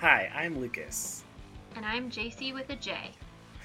Hi, 0.00 0.30
I'm 0.34 0.58
Lucas. 0.58 1.24
And 1.76 1.84
I'm 1.84 2.10
JC 2.10 2.54
with 2.54 2.70
a 2.70 2.76
J. 2.76 3.10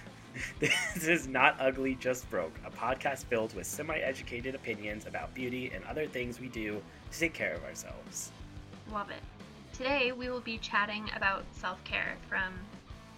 This 0.60 1.08
is 1.08 1.30
Not 1.30 1.56
Ugly, 1.62 1.96
Just 1.96 2.30
Broke, 2.30 2.60
a 2.66 2.70
podcast 2.70 3.24
filled 3.24 3.56
with 3.56 3.66
semi 3.66 3.98
educated 4.00 4.54
opinions 4.54 5.06
about 5.06 5.34
beauty 5.34 5.72
and 5.74 5.82
other 5.86 6.08
things 6.08 6.42
we 6.42 6.50
do 6.50 6.84
to 7.10 7.20
take 7.20 7.34
care 7.34 7.54
of 7.54 7.64
ourselves. 7.64 8.34
Love 8.92 9.12
it. 9.12 9.22
Today 9.72 10.12
we 10.12 10.30
will 10.30 10.42
be 10.42 10.58
chatting 10.58 11.10
about 11.16 11.46
self 11.54 11.82
care 11.86 12.18
from 12.28 12.54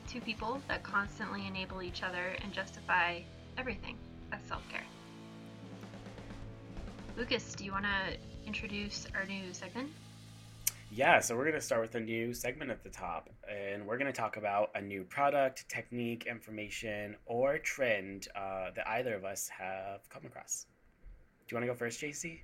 two 0.08 0.22
people 0.22 0.62
that 0.68 0.84
constantly 0.84 1.48
enable 1.48 1.82
each 1.82 2.04
other 2.04 2.36
and 2.44 2.54
justify 2.54 3.22
everything 3.58 3.98
as 4.32 4.42
self 4.48 4.62
care. 4.70 4.86
Lucas, 7.18 7.56
do 7.56 7.66
you 7.66 7.72
want 7.72 7.86
to 7.86 8.16
introduce 8.46 9.08
our 9.16 9.26
new 9.26 9.52
segment? 9.54 9.90
Yeah, 10.90 11.20
so 11.20 11.36
we're 11.36 11.44
going 11.44 11.56
to 11.56 11.62
start 11.62 11.82
with 11.82 11.96
a 11.96 12.00
new 12.00 12.34
segment 12.34 12.72
at 12.72 12.82
the 12.82 12.90
top, 12.90 13.30
and 13.48 13.86
we're 13.86 13.98
going 13.98 14.12
to 14.12 14.18
talk 14.18 14.38
about 14.38 14.72
a 14.74 14.82
new 14.82 15.04
product, 15.04 15.68
technique, 15.68 16.26
information, 16.28 17.18
or 17.26 17.58
trend 17.58 18.30
uh, 18.36 18.72
that 18.74 18.88
either 18.88 19.14
of 19.14 19.26
us 19.26 19.50
have 19.50 20.08
come 20.10 20.26
across. 20.26 20.66
Do 21.48 21.54
you 21.54 21.58
want 21.58 21.68
to 21.68 21.74
go 21.74 21.78
first, 21.78 22.02
JC? 22.02 22.40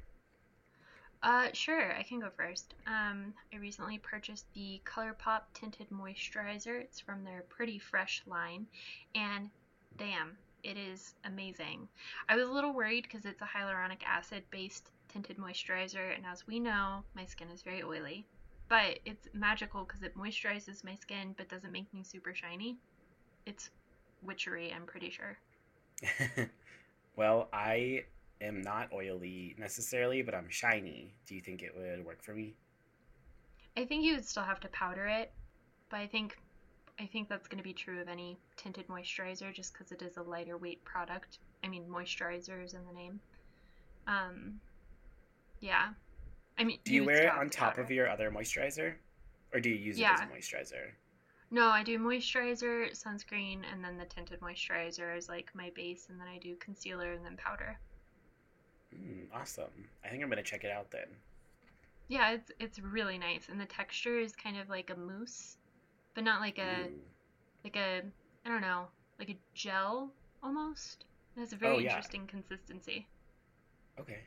Uh, 1.23 1.47
sure, 1.53 1.95
I 1.97 2.03
can 2.03 2.19
go 2.19 2.29
first. 2.35 2.73
Um, 2.85 3.33
I 3.53 3.57
recently 3.57 3.97
purchased 3.97 4.45
the 4.53 4.81
ColourPop 4.85 5.43
Tinted 5.53 5.87
Moisturizer. 5.89 6.81
It's 6.81 6.99
from 6.99 7.23
their 7.23 7.45
Pretty 7.47 7.79
Fresh 7.79 8.23
line, 8.27 8.67
and 9.15 9.49
damn, 9.97 10.35
it 10.63 10.77
is 10.77 11.15
amazing. 11.23 11.87
I 12.27 12.35
was 12.35 12.49
a 12.49 12.51
little 12.51 12.73
worried 12.73 13.03
because 13.03 13.23
it's 13.25 13.41
a 13.41 13.45
hyaluronic 13.45 14.03
acid 14.05 14.43
based 14.51 14.89
tinted 15.13 15.37
moisturizer, 15.37 16.15
and 16.15 16.25
as 16.25 16.45
we 16.47 16.59
know, 16.59 17.03
my 17.15 17.23
skin 17.25 17.47
is 17.49 17.61
very 17.61 17.83
oily. 17.83 18.25
But 18.73 18.97
it's 19.05 19.27
magical 19.35 19.83
because 19.83 20.01
it 20.01 20.17
moisturizes 20.17 20.83
my 20.83 20.95
skin 20.95 21.35
but 21.37 21.47
doesn't 21.47 21.71
make 21.71 21.93
me 21.93 22.01
super 22.01 22.33
shiny. 22.33 22.79
It's 23.45 23.69
witchery, 24.23 24.73
I'm 24.75 24.87
pretty 24.87 25.11
sure. 25.11 25.37
well, 27.15 27.49
I 27.53 28.05
am 28.41 28.63
not 28.63 28.91
oily 28.91 29.53
necessarily, 29.59 30.23
but 30.23 30.33
I'm 30.33 30.49
shiny. 30.49 31.13
Do 31.27 31.35
you 31.35 31.41
think 31.41 31.61
it 31.61 31.71
would 31.77 32.03
work 32.03 32.23
for 32.23 32.33
me? 32.33 32.55
I 33.77 33.85
think 33.85 34.05
you 34.05 34.15
would 34.15 34.25
still 34.25 34.41
have 34.41 34.59
to 34.61 34.67
powder 34.69 35.05
it, 35.05 35.31
but 35.91 35.99
I 35.99 36.07
think 36.07 36.39
I 36.99 37.05
think 37.05 37.29
that's 37.29 37.47
going 37.47 37.59
to 37.59 37.63
be 37.63 37.73
true 37.73 38.01
of 38.01 38.09
any 38.09 38.39
tinted 38.57 38.87
moisturizer 38.87 39.53
just 39.53 39.73
because 39.73 39.91
it 39.91 40.01
is 40.01 40.17
a 40.17 40.23
lighter 40.23 40.57
weight 40.57 40.83
product. 40.83 41.37
I 41.63 41.67
mean, 41.67 41.85
moisturizer 41.87 42.65
is 42.65 42.73
in 42.73 42.81
the 42.87 42.93
name. 42.93 43.19
Um, 44.07 44.59
yeah. 45.59 45.89
I 46.57 46.63
mean, 46.63 46.79
do 46.83 46.93
you, 46.93 47.05
wear 47.05 47.23
it 47.23 47.33
on 47.33 47.49
top 47.49 47.71
powder. 47.71 47.81
of 47.81 47.91
your 47.91 48.09
other 48.09 48.29
moisturizer, 48.29 48.93
or 49.53 49.59
do 49.59 49.69
you 49.69 49.75
use 49.75 49.97
yeah. 49.97 50.13
it 50.13 50.21
as 50.21 50.21
a 50.21 50.25
moisturizer? 50.25 50.91
No, 51.51 51.67
I 51.67 51.83
do 51.83 51.99
moisturizer, 51.99 52.91
sunscreen, 52.91 53.61
and 53.71 53.83
then 53.83 53.97
the 53.97 54.05
tinted 54.05 54.39
moisturizer 54.39 55.15
is 55.15 55.29
like 55.29 55.51
my 55.53 55.71
base, 55.75 56.07
and 56.09 56.19
then 56.19 56.27
I 56.27 56.37
do 56.39 56.55
concealer 56.55 57.13
and 57.13 57.25
then 57.25 57.37
powder. 57.37 57.77
Mm, 58.93 59.27
awesome. 59.33 59.89
I 60.03 60.09
think 60.09 60.23
I'm 60.23 60.29
gonna 60.29 60.43
check 60.43 60.63
it 60.63 60.71
out 60.71 60.91
then. 60.91 61.07
Yeah, 62.07 62.31
it's 62.31 62.51
it's 62.59 62.79
really 62.79 63.17
nice, 63.17 63.49
and 63.49 63.59
the 63.59 63.65
texture 63.65 64.19
is 64.19 64.35
kind 64.35 64.57
of 64.57 64.69
like 64.69 64.89
a 64.89 64.95
mousse, 64.95 65.57
but 66.13 66.23
not 66.23 66.41
like 66.41 66.57
a 66.59 66.87
Ooh. 66.87 66.99
like 67.63 67.75
a 67.75 68.01
I 68.45 68.49
don't 68.49 68.61
know 68.61 68.87
like 69.19 69.29
a 69.29 69.37
gel 69.53 70.11
almost. 70.41 71.05
It 71.35 71.39
has 71.39 71.53
a 71.53 71.55
very 71.55 71.75
oh, 71.75 71.79
yeah. 71.79 71.89
interesting 71.89 72.27
consistency. 72.27 73.07
Okay, 73.99 74.19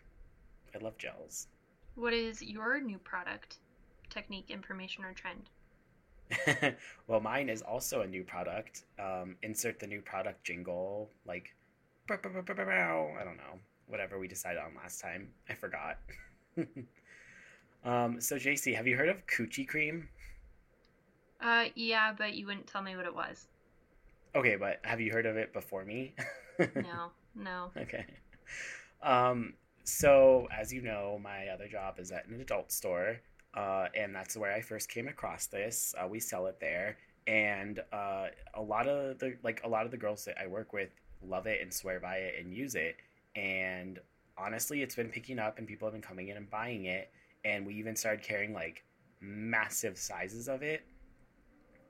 I 0.75 0.79
love 0.79 0.97
gels. 0.99 1.49
What 1.97 2.13
is 2.13 2.43
your 2.43 2.79
new 2.79 2.99
product, 2.99 3.57
technique, 4.11 4.51
information, 4.51 5.03
or 5.03 5.15
trend? 5.15 5.49
well, 7.09 7.21
mine 7.21 7.49
is 7.49 7.63
also 7.63 8.03
a 8.03 8.07
new 8.07 8.23
product. 8.23 8.85
Um, 8.99 9.37
insert 9.43 9.81
the 9.81 9.87
new 9.87 10.03
product 10.03 10.45
jingle, 10.45 11.09
like, 11.27 11.55
I 12.11 12.17
don't 13.25 13.39
know, 13.39 13.59
whatever 13.87 14.19
we 14.19 14.29
decided 14.29 14.59
on 14.59 14.75
last 14.77 15.01
time. 15.01 15.31
I 15.49 15.55
forgot. 15.55 15.99
um, 17.85 18.21
so, 18.21 18.37
JC, 18.37 18.77
have 18.77 18.87
you 18.87 18.97
heard 18.97 19.09
of 19.09 19.27
Coochie 19.27 19.67
Cream? 19.67 20.09
Uh, 21.41 21.67
yeah, 21.75 22.13
but 22.17 22.35
you 22.35 22.45
wouldn't 22.45 22.67
tell 22.67 22.83
me 22.83 22.95
what 22.95 23.07
it 23.07 23.15
was. 23.15 23.49
Okay, 24.35 24.57
but 24.57 24.81
have 24.83 25.01
you 25.01 25.11
heard 25.13 25.25
of 25.25 25.39
it 25.39 25.55
before 25.55 25.87
me? 25.87 26.15
no, 26.75 27.11
no. 27.35 27.71
Okay. 27.75 28.05
Um, 29.03 29.55
so, 29.87 30.49
as 30.51 30.73
you 30.73 30.83
know, 30.83 31.19
my 31.23 31.47
other 31.47 31.69
job 31.69 32.01
is 32.01 32.11
at 32.11 32.27
an 32.27 32.41
adult 32.41 32.73
store, 32.73 33.21
uh, 33.55 33.87
and 33.95 34.13
that's 34.13 34.37
where 34.37 34.53
I 34.53 34.61
first 34.61 34.89
came 34.91 35.07
across 35.07 35.47
this. 35.47 35.95
Uh, 35.97 36.09
we 36.09 36.19
sell 36.19 36.47
it 36.47 36.59
there, 36.59 36.99
and 37.29 37.79
uh, 37.93 38.27
a 38.55 38.61
lot 38.61 38.89
of 38.89 39.21
the 39.21 39.37
like 39.45 39.61
a 39.63 39.69
lot 39.69 39.85
of 39.85 39.93
the 39.93 39.97
girls 39.97 40.25
that 40.25 40.39
I 40.43 40.49
work 40.49 40.73
with 40.73 40.91
love 41.23 41.47
it 41.47 41.63
and 41.63 41.73
swear 41.73 42.01
by 42.01 42.17
it 42.17 42.35
and 42.41 42.53
use 42.53 42.75
it. 42.75 42.97
And 43.37 44.01
honestly, 44.37 44.83
it's 44.83 44.97
been 44.97 45.09
picking 45.09 45.39
up, 45.39 45.57
and 45.57 45.69
people 45.69 45.87
have 45.87 45.93
been 45.93 46.03
coming 46.03 46.29
in 46.29 46.37
and 46.37 46.51
buying 46.51 46.87
it. 46.87 47.13
And 47.45 47.65
we 47.65 47.75
even 47.75 47.95
started 47.95 48.25
carrying 48.25 48.53
like 48.53 48.83
massive 49.21 49.99
sizes 49.99 50.49
of 50.49 50.65
it, 50.65 50.85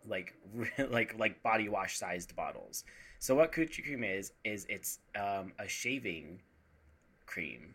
like 0.06 0.34
like 0.90 1.18
like 1.18 1.42
body 1.42 1.70
wash 1.70 1.96
sized 1.96 2.36
bottles. 2.36 2.84
So 3.20 3.34
what 3.34 3.52
Coochie 3.52 3.82
Cream 3.82 4.04
is 4.04 4.32
is 4.44 4.66
it's 4.68 4.98
um, 5.18 5.54
a 5.58 5.66
shaving 5.66 6.42
cream 7.24 7.74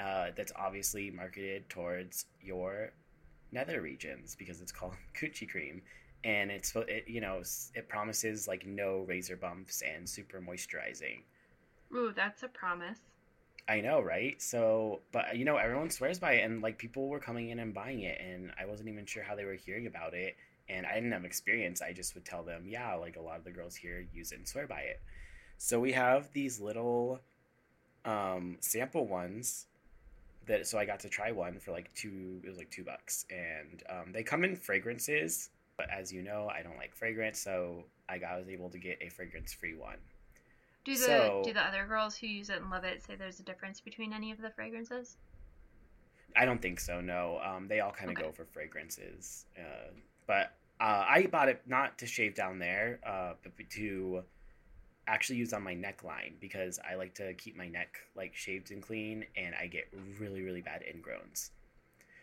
uh, 0.00 0.26
that's 0.36 0.52
obviously 0.56 1.10
marketed 1.10 1.68
towards 1.68 2.26
your 2.40 2.92
nether 3.52 3.80
regions 3.80 4.36
because 4.38 4.60
it's 4.60 4.72
called 4.72 4.94
coochie 5.20 5.48
cream. 5.48 5.82
And 6.24 6.50
it's 6.50 6.74
it, 6.74 7.04
you 7.06 7.20
know 7.20 7.42
it 7.74 7.88
promises 7.88 8.48
like 8.48 8.66
no 8.66 9.04
razor 9.06 9.36
bumps 9.36 9.82
and 9.82 10.08
super 10.08 10.40
moisturizing. 10.40 11.20
Ooh 11.94 12.12
that's 12.14 12.42
a 12.42 12.48
promise. 12.48 12.98
I 13.68 13.80
know 13.80 14.00
right? 14.00 14.40
So 14.42 15.00
but 15.12 15.36
you 15.36 15.44
know 15.44 15.56
everyone 15.56 15.90
swears 15.90 16.18
by 16.18 16.32
it 16.34 16.44
and 16.44 16.62
like 16.62 16.78
people 16.78 17.08
were 17.08 17.20
coming 17.20 17.50
in 17.50 17.58
and 17.58 17.72
buying 17.72 18.00
it 18.02 18.20
and 18.20 18.50
i 18.58 18.64
wasn't 18.64 18.88
even 18.88 19.06
sure 19.06 19.22
how 19.22 19.34
they 19.34 19.44
were 19.44 19.54
hearing 19.54 19.86
about 19.86 20.14
it. 20.14 20.36
And 20.68 20.84
i 20.84 20.94
didn't 20.94 21.12
have 21.12 21.24
experience. 21.24 21.80
I 21.80 21.92
just 21.92 22.14
would 22.14 22.24
tell 22.24 22.42
them 22.42 22.64
yeah 22.66 22.94
like 22.94 23.16
a 23.16 23.20
lot 23.20 23.38
of 23.38 23.44
the 23.44 23.52
girls 23.52 23.76
here 23.76 24.04
use 24.12 24.32
it 24.32 24.38
and 24.38 24.48
swear 24.48 24.66
by 24.66 24.80
it. 24.80 25.00
So 25.58 25.78
we 25.78 25.92
have 25.92 26.32
these 26.32 26.60
little 26.60 27.20
um, 28.04 28.56
sample 28.60 29.06
ones 29.06 29.66
that 30.46 30.66
so 30.66 30.78
I 30.78 30.84
got 30.84 31.00
to 31.00 31.08
try 31.08 31.32
one 31.32 31.58
for 31.58 31.72
like 31.72 31.92
two 31.94 32.40
it 32.44 32.48
was 32.48 32.58
like 32.58 32.70
two 32.70 32.84
bucks 32.84 33.26
and 33.30 33.82
um, 33.90 34.12
they 34.12 34.22
come 34.22 34.44
in 34.44 34.56
fragrances 34.56 35.50
but 35.76 35.88
as 35.90 36.12
you 36.12 36.22
know 36.22 36.48
I 36.48 36.62
don't 36.62 36.76
like 36.76 36.94
fragrance 36.94 37.40
so 37.40 37.84
I 38.08 38.18
got 38.18 38.32
I 38.32 38.38
was 38.38 38.48
able 38.48 38.70
to 38.70 38.78
get 38.78 38.98
a 39.00 39.08
fragrance 39.08 39.52
free 39.52 39.74
one. 39.74 39.98
Do 40.84 40.92
the 40.92 40.98
so, 40.98 41.42
do 41.44 41.52
the 41.52 41.60
other 41.60 41.84
girls 41.84 42.16
who 42.16 42.28
use 42.28 42.48
it 42.48 42.60
and 42.60 42.70
love 42.70 42.84
it 42.84 43.02
say 43.04 43.16
there's 43.16 43.40
a 43.40 43.42
difference 43.42 43.80
between 43.80 44.12
any 44.12 44.30
of 44.30 44.40
the 44.40 44.50
fragrances? 44.50 45.16
I 46.36 46.44
don't 46.44 46.62
think 46.62 46.78
so. 46.78 47.00
No, 47.00 47.40
um, 47.44 47.66
they 47.66 47.80
all 47.80 47.90
kind 47.90 48.10
of 48.10 48.16
okay. 48.16 48.26
go 48.26 48.32
for 48.32 48.44
fragrances, 48.44 49.46
uh, 49.58 49.90
but 50.26 50.52
uh, 50.80 51.04
I 51.08 51.26
bought 51.26 51.48
it 51.48 51.62
not 51.66 51.98
to 51.98 52.06
shave 52.06 52.34
down 52.34 52.58
there, 52.58 53.00
uh, 53.04 53.32
but 53.42 53.52
to 53.70 54.22
actually 55.06 55.36
use 55.36 55.52
on 55.52 55.62
my 55.62 55.74
neckline 55.74 56.32
because 56.40 56.78
I 56.88 56.96
like 56.96 57.14
to 57.14 57.32
keep 57.34 57.56
my 57.56 57.68
neck 57.68 57.96
like 58.14 58.34
shaved 58.34 58.70
and 58.70 58.82
clean, 58.82 59.24
and 59.36 59.54
I 59.54 59.66
get 59.66 59.88
really 60.18 60.42
really 60.42 60.62
bad 60.62 60.82
ingrowns. 60.82 61.50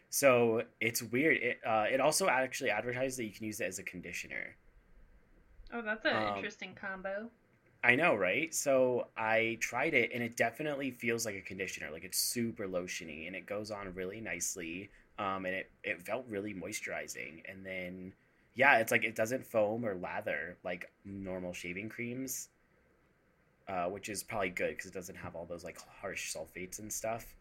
So 0.10 0.64
it's 0.80 1.02
weird. 1.02 1.38
It 1.38 1.60
uh, 1.66 1.86
it 1.92 2.00
also 2.00 2.28
actually 2.28 2.70
advertises 2.70 3.18
that 3.18 3.26
you 3.26 3.32
can 3.32 3.46
use 3.46 3.60
it 3.62 3.66
as 3.66 3.80
a 3.80 3.84
conditioner. 3.84 4.56
Oh, 5.74 5.82
that's 5.82 6.06
an 6.06 6.16
um, 6.16 6.36
interesting 6.36 6.76
combo. 6.80 7.30
I 7.84 7.96
know, 7.96 8.16
right? 8.16 8.54
So 8.54 9.08
I 9.18 9.58
tried 9.60 9.94
it, 9.94 10.12
and 10.14 10.24
it 10.24 10.38
definitely 10.38 10.92
feels 10.92 11.26
like 11.26 11.36
a 11.36 11.42
conditioner. 11.42 11.90
Like 11.92 12.04
it's 12.04 12.20
super 12.20 12.68
lotiony, 12.68 13.28
and 13.28 13.36
it 13.36 13.46
goes 13.46 13.72
on 13.72 13.94
really 13.94 14.22
nicely. 14.22 14.90
Um, 15.20 15.46
and 15.46 15.56
it 15.56 15.72
it 15.84 16.02
felt 16.02 16.26
really 16.28 16.54
moisturizing. 16.54 17.42
And 17.50 17.66
then, 17.66 18.14
yeah, 18.56 18.78
it's 18.78 18.92
like 18.92 19.04
it 19.04 19.16
doesn't 19.16 19.46
foam 19.46 19.86
or 19.86 19.96
lather 19.96 20.58
like 20.64 20.92
normal 21.06 21.54
shaving 21.54 21.90
creams 21.90 22.50
uh, 23.68 23.86
which 23.86 24.10
is 24.10 24.24
probably 24.24 24.50
good 24.50 24.72
because 24.72 24.90
it 24.90 24.94
doesn't 24.94 25.16
have 25.16 25.36
all 25.36 25.46
those 25.46 25.64
like 25.64 25.78
harsh 26.02 26.36
sulfates 26.36 26.80
and 26.80 26.92
stuff. 26.92 27.36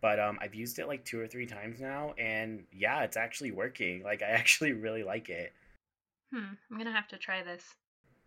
But 0.00 0.18
um, 0.18 0.38
I've 0.40 0.54
used 0.54 0.78
it 0.78 0.88
like 0.88 1.04
two 1.04 1.20
or 1.20 1.26
three 1.26 1.46
times 1.46 1.80
now, 1.80 2.14
and 2.18 2.64
yeah, 2.72 3.02
it's 3.02 3.16
actually 3.16 3.50
working. 3.50 4.02
Like 4.02 4.22
I 4.22 4.26
actually 4.30 4.72
really 4.72 5.02
like 5.02 5.28
it. 5.28 5.52
Hmm, 6.32 6.54
I'm 6.70 6.78
gonna 6.78 6.92
have 6.92 7.08
to 7.08 7.18
try 7.18 7.42
this. 7.42 7.74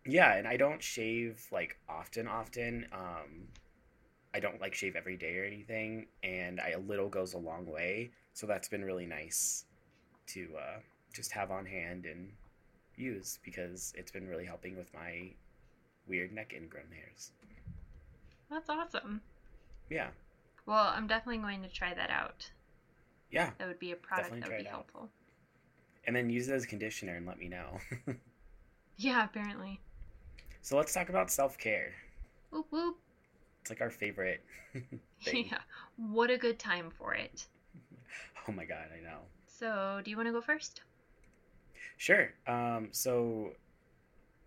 Yeah, 0.06 0.34
and 0.34 0.46
I 0.46 0.56
don't 0.56 0.82
shave 0.82 1.46
like 1.50 1.76
often. 1.88 2.28
Often, 2.28 2.86
um, 2.92 3.48
I 4.34 4.40
don't 4.40 4.60
like 4.60 4.74
shave 4.74 4.94
every 4.96 5.16
day 5.16 5.38
or 5.38 5.44
anything, 5.44 6.06
and 6.22 6.60
I, 6.60 6.70
a 6.70 6.78
little 6.78 7.08
goes 7.08 7.34
a 7.34 7.38
long 7.38 7.66
way. 7.66 8.10
So 8.34 8.46
that's 8.46 8.68
been 8.68 8.84
really 8.84 9.06
nice 9.06 9.64
to 10.28 10.48
uh, 10.58 10.78
just 11.12 11.32
have 11.32 11.50
on 11.50 11.66
hand 11.66 12.06
and 12.06 12.32
use 12.96 13.38
because 13.44 13.92
it's 13.96 14.10
been 14.10 14.28
really 14.28 14.44
helping 14.44 14.76
with 14.76 14.92
my 14.94 15.30
weird 16.06 16.32
neck 16.32 16.52
ingrown 16.56 16.90
hairs. 16.92 17.32
That's 18.50 18.68
awesome. 18.70 19.20
Yeah. 19.90 20.08
Well, 20.66 20.92
I'm 20.94 21.06
definitely 21.06 21.38
going 21.38 21.62
to 21.62 21.68
try 21.68 21.94
that 21.94 22.10
out. 22.10 22.50
Yeah. 23.30 23.50
That 23.58 23.68
would 23.68 23.78
be 23.78 23.92
a 23.92 23.96
product 23.96 24.30
that 24.40 24.48
would 24.48 24.58
be 24.58 24.64
helpful. 24.64 25.10
and 26.06 26.14
then 26.14 26.30
use 26.30 26.48
it 26.48 26.54
as 26.54 26.66
conditioner 26.66 27.16
and 27.16 27.26
let 27.26 27.38
me 27.38 27.48
know. 27.48 27.78
yeah, 28.96 29.24
apparently. 29.24 29.80
So 30.62 30.76
let's 30.76 30.92
talk 30.92 31.08
about 31.08 31.30
self 31.30 31.58
care. 31.58 31.92
Whoop 32.50 32.66
whoop. 32.70 32.96
It's 33.60 33.70
like 33.70 33.80
our 33.80 33.90
favorite. 33.90 34.44
Yeah. 35.32 35.58
What 35.96 36.30
a 36.30 36.36
good 36.36 36.58
time 36.58 36.90
for 36.98 37.14
it. 37.14 37.46
Oh 38.46 38.52
my 38.52 38.66
god, 38.66 38.88
I 38.94 39.02
know. 39.02 39.20
So, 39.46 40.02
do 40.04 40.10
you 40.10 40.18
want 40.18 40.28
to 40.28 40.32
go 40.32 40.42
first? 40.42 40.82
Sure. 41.96 42.28
Um, 42.46 42.88
so 42.92 43.52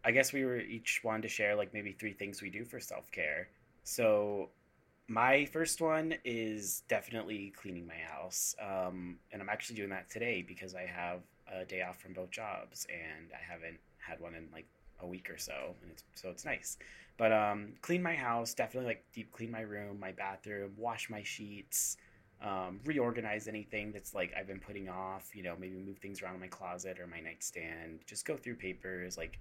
I 0.08 0.12
guess 0.12 0.32
we 0.32 0.46
were 0.46 0.62
each 0.62 1.02
wanted 1.04 1.24
to 1.24 1.28
share 1.28 1.54
like 1.54 1.74
maybe 1.74 1.92
three 1.92 2.14
things 2.14 2.42
we 2.42 2.50
do 2.50 2.64
for 2.64 2.80
self 2.80 3.12
care. 3.12 3.50
So 3.84 4.52
my 5.10 5.44
first 5.44 5.82
one 5.82 6.14
is 6.24 6.84
definitely 6.88 7.54
cleaning 7.58 7.86
my 7.86 8.00
house. 8.10 8.56
Um, 8.62 9.18
and 9.34 9.42
I'm 9.42 9.50
actually 9.50 9.76
doing 9.76 9.90
that 9.90 10.10
today 10.10 10.46
because 10.48 10.76
I 10.76 10.86
have 10.86 11.20
a 11.54 11.66
day 11.66 11.82
off 11.82 12.00
from 12.00 12.14
both 12.14 12.32
jobs 12.32 12.88
and 12.90 13.32
I 13.34 13.52
haven't 13.52 13.80
had 13.98 14.22
one 14.22 14.34
in 14.34 14.48
like 14.54 14.66
a 15.02 15.06
week 15.06 15.30
or 15.30 15.38
so. 15.38 15.76
And 15.82 15.92
it's, 15.92 16.06
so 16.16 16.30
it's 16.30 16.46
nice. 16.46 16.78
But 17.18 17.34
um, 17.34 17.74
clean 17.82 18.02
my 18.02 18.16
house, 18.16 18.54
definitely 18.54 18.88
like 18.88 19.04
deep 19.14 19.34
clean 19.34 19.52
my 19.52 19.62
room, 19.62 20.00
my 20.00 20.14
bathroom, 20.14 20.72
wash 20.78 21.10
my 21.10 21.24
sheets, 21.24 21.98
um, 22.42 22.80
reorganize 22.86 23.50
anything 23.50 23.92
that's 23.92 24.14
like 24.14 24.32
I've 24.40 24.48
been 24.48 24.62
putting 24.62 24.88
off, 24.88 25.36
you 25.36 25.44
know, 25.44 25.56
maybe 25.60 25.76
move 25.76 25.98
things 25.98 26.22
around 26.22 26.36
in 26.36 26.40
my 26.40 26.48
closet 26.48 26.98
or 26.98 27.08
my 27.08 27.20
nightstand, 27.20 28.00
just 28.06 28.26
go 28.26 28.38
through 28.38 28.56
papers, 28.56 29.18
like 29.18 29.40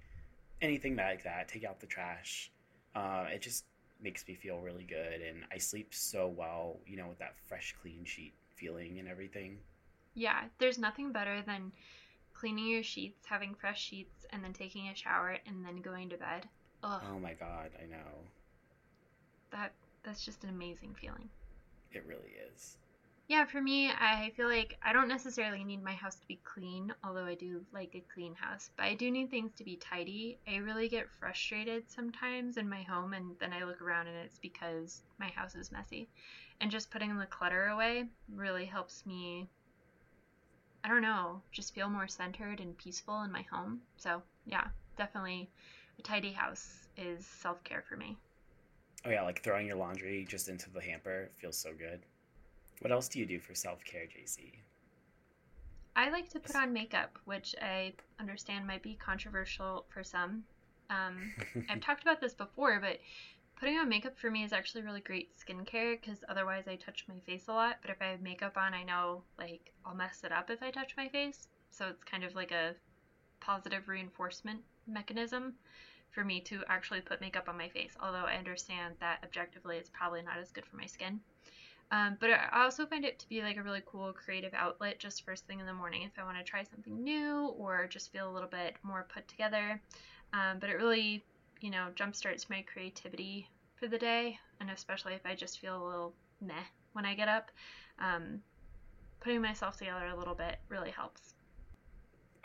anything 0.61 0.95
like 0.95 1.23
that, 1.23 1.47
take 1.47 1.63
out 1.63 1.79
the 1.79 1.87
trash. 1.87 2.51
Uh, 2.95 3.25
it 3.31 3.41
just 3.41 3.65
makes 4.01 4.27
me 4.27 4.35
feel 4.35 4.59
really 4.59 4.83
good 4.83 5.21
and 5.21 5.43
I 5.51 5.57
sleep 5.57 5.93
so 5.93 6.27
well, 6.27 6.77
you 6.85 6.97
know, 6.97 7.07
with 7.07 7.19
that 7.19 7.35
fresh, 7.47 7.75
clean 7.81 8.05
sheet 8.05 8.33
feeling 8.55 8.99
and 8.99 9.07
everything. 9.07 9.57
Yeah, 10.13 10.43
there's 10.59 10.77
nothing 10.77 11.11
better 11.11 11.41
than 11.45 11.71
cleaning 12.33 12.67
your 12.67 12.83
sheets, 12.83 13.25
having 13.25 13.55
fresh 13.55 13.81
sheets, 13.81 14.25
and 14.31 14.43
then 14.43 14.53
taking 14.53 14.87
a 14.89 14.95
shower 14.95 15.37
and 15.45 15.65
then 15.65 15.77
going 15.77 16.09
to 16.09 16.17
bed. 16.17 16.47
Ugh, 16.83 17.01
Oh 17.11 17.19
my 17.19 17.33
god, 17.33 17.71
I 17.81 17.85
know. 17.85 18.25
that 19.51 19.71
that's 20.03 20.23
just 20.23 20.43
an 20.43 20.49
amazing 20.49 20.95
feeling. 20.99 21.29
It 21.91 22.05
really 22.05 22.33
is. 22.53 22.77
Yeah, 23.29 23.43
for 23.43 23.61
me, 23.61 23.89
I 23.89 24.31
feel 24.37 24.47
like 24.47 24.77
I 24.81 24.93
don't 24.93 25.09
necessarily 25.09 25.65
need 25.65 25.83
my 25.83 25.93
house 25.93 26.15
to 26.15 26.27
be 26.27 26.39
clean, 26.45 26.93
although 27.03 27.25
I 27.25 27.35
do 27.35 27.65
like 27.73 27.93
a 27.93 28.05
clean 28.13 28.33
house, 28.35 28.69
but 28.77 28.85
I 28.85 28.93
do 28.93 29.11
need 29.11 29.29
things 29.29 29.51
to 29.57 29.65
be 29.65 29.75
tidy. 29.75 30.39
I 30.47 30.57
really 30.57 30.87
get 30.87 31.09
frustrated 31.19 31.89
sometimes 31.89 32.55
in 32.55 32.69
my 32.69 32.83
home, 32.83 33.11
and 33.11 33.35
then 33.39 33.51
I 33.51 33.65
look 33.65 33.81
around 33.81 34.07
and 34.07 34.15
it's 34.15 34.39
because 34.39 35.01
my 35.19 35.27
house 35.27 35.55
is 35.55 35.73
messy. 35.73 36.07
And 36.61 36.71
just 36.71 36.89
putting 36.89 37.17
the 37.17 37.25
clutter 37.25 37.67
away 37.67 38.05
really 38.33 38.63
helps 38.65 39.05
me, 39.05 39.49
I 40.85 40.87
don't 40.87 41.01
know, 41.01 41.41
just 41.51 41.75
feel 41.75 41.89
more 41.89 42.07
centered 42.07 42.61
and 42.61 42.77
peaceful 42.77 43.23
in 43.23 43.31
my 43.31 43.41
home. 43.51 43.81
So, 43.97 44.23
yeah, 44.45 44.67
definitely 44.97 45.49
a 45.99 46.01
tidy 46.01 46.31
house 46.31 46.87
is 46.95 47.25
self 47.25 47.61
care 47.65 47.83
for 47.89 47.97
me. 47.97 48.15
Oh 49.05 49.09
yeah, 49.09 49.23
like 49.23 49.43
throwing 49.43 49.67
your 49.67 49.75
laundry 49.75 50.25
just 50.29 50.47
into 50.47 50.69
the 50.69 50.81
hamper 50.81 51.29
feels 51.41 51.57
so 51.57 51.73
good. 51.73 52.05
What 52.81 52.91
else 52.91 53.07
do 53.07 53.19
you 53.19 53.25
do 53.25 53.39
for 53.39 53.55
self 53.55 53.83
care, 53.83 54.03
JC? 54.03 54.53
I 55.95 56.11
like 56.11 56.29
to 56.29 56.39
put 56.39 56.55
on 56.55 56.73
makeup, 56.73 57.17
which 57.25 57.55
I 57.59 57.93
understand 58.19 58.67
might 58.67 58.83
be 58.83 58.95
controversial 58.95 59.85
for 59.89 60.03
some. 60.03 60.43
Um, 60.91 61.33
I've 61.69 61.81
talked 61.81 62.03
about 62.03 62.21
this 62.21 62.35
before, 62.35 62.79
but 62.79 62.99
putting 63.59 63.77
on 63.77 63.89
makeup 63.89 64.17
for 64.17 64.29
me 64.29 64.43
is 64.43 64.53
actually 64.53 64.83
really 64.83 65.01
great 65.01 65.31
skincare 65.37 65.99
because 65.99 66.23
otherwise 66.29 66.67
I 66.67 66.75
touch 66.75 67.05
my 67.07 67.19
face 67.25 67.47
a 67.47 67.53
lot. 67.53 67.77
But 67.81 67.89
if 67.89 67.97
I 67.99 68.05
have 68.05 68.21
makeup 68.21 68.57
on, 68.57 68.75
I 68.75 68.83
know 68.83 69.23
like 69.39 69.73
I'll 69.85 69.95
mess 69.95 70.23
it 70.23 70.31
up 70.31 70.51
if 70.51 70.61
I 70.61 70.69
touch 70.69 70.93
my 70.95 71.07
face. 71.09 71.47
So 71.71 71.87
it's 71.87 72.03
kind 72.03 72.23
of 72.23 72.35
like 72.35 72.51
a 72.51 72.75
positive 73.39 73.87
reinforcement 73.87 74.61
mechanism 74.85 75.55
for 76.11 76.23
me 76.23 76.39
to 76.41 76.63
actually 76.67 77.01
put 77.01 77.21
makeup 77.21 77.49
on 77.49 77.57
my 77.57 77.69
face. 77.69 77.97
Although 78.01 78.25
I 78.25 78.35
understand 78.35 78.95
that 78.99 79.19
objectively 79.23 79.77
it's 79.77 79.89
probably 79.89 80.21
not 80.21 80.37
as 80.37 80.51
good 80.51 80.65
for 80.65 80.75
my 80.75 80.85
skin. 80.85 81.19
Um, 81.91 82.17
but 82.19 82.29
I 82.31 82.63
also 82.63 82.85
find 82.85 83.05
it 83.05 83.17
to 83.19 83.29
be 83.29 83.41
like 83.41 83.55
a 83.57 83.63
really 83.63 83.81
cool 83.85 84.11
creative 84.11 84.53
outlet 84.53 84.99
just 84.99 85.23
first 85.23 85.47
thing 85.47 85.61
in 85.61 85.65
the 85.65 85.73
morning 85.73 86.03
if 86.03 86.11
I 86.19 86.25
want 86.25 86.37
to 86.37 86.43
try 86.43 86.63
something 86.63 87.01
new 87.01 87.53
or 87.57 87.87
just 87.87 88.11
feel 88.11 88.29
a 88.29 88.33
little 88.33 88.49
bit 88.49 88.75
more 88.83 89.07
put 89.13 89.27
together. 89.27 89.81
Um, 90.33 90.57
but 90.59 90.69
it 90.69 90.73
really, 90.73 91.23
you 91.61 91.69
know, 91.69 91.87
jumpstarts 91.95 92.49
my 92.49 92.65
creativity 92.71 93.49
for 93.75 93.87
the 93.87 93.97
day, 93.97 94.37
and 94.59 94.69
especially 94.69 95.13
if 95.13 95.25
I 95.25 95.33
just 95.33 95.59
feel 95.59 95.81
a 95.81 95.85
little 95.87 96.13
meh 96.41 96.53
when 96.93 97.05
I 97.05 97.15
get 97.15 97.29
up. 97.29 97.51
Um, 97.99 98.41
putting 99.19 99.41
myself 99.41 99.77
together 99.77 100.07
a 100.07 100.15
little 100.15 100.35
bit 100.35 100.59
really 100.69 100.91
helps. 100.91 101.33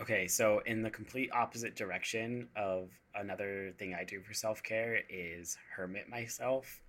Okay, 0.00 0.26
so 0.26 0.60
in 0.66 0.82
the 0.82 0.90
complete 0.90 1.30
opposite 1.32 1.76
direction 1.76 2.48
of 2.56 2.90
another 3.14 3.72
thing 3.78 3.94
I 3.94 4.04
do 4.04 4.20
for 4.20 4.34
self 4.34 4.62
care 4.62 5.00
is 5.08 5.56
hermit 5.76 6.08
myself. 6.08 6.80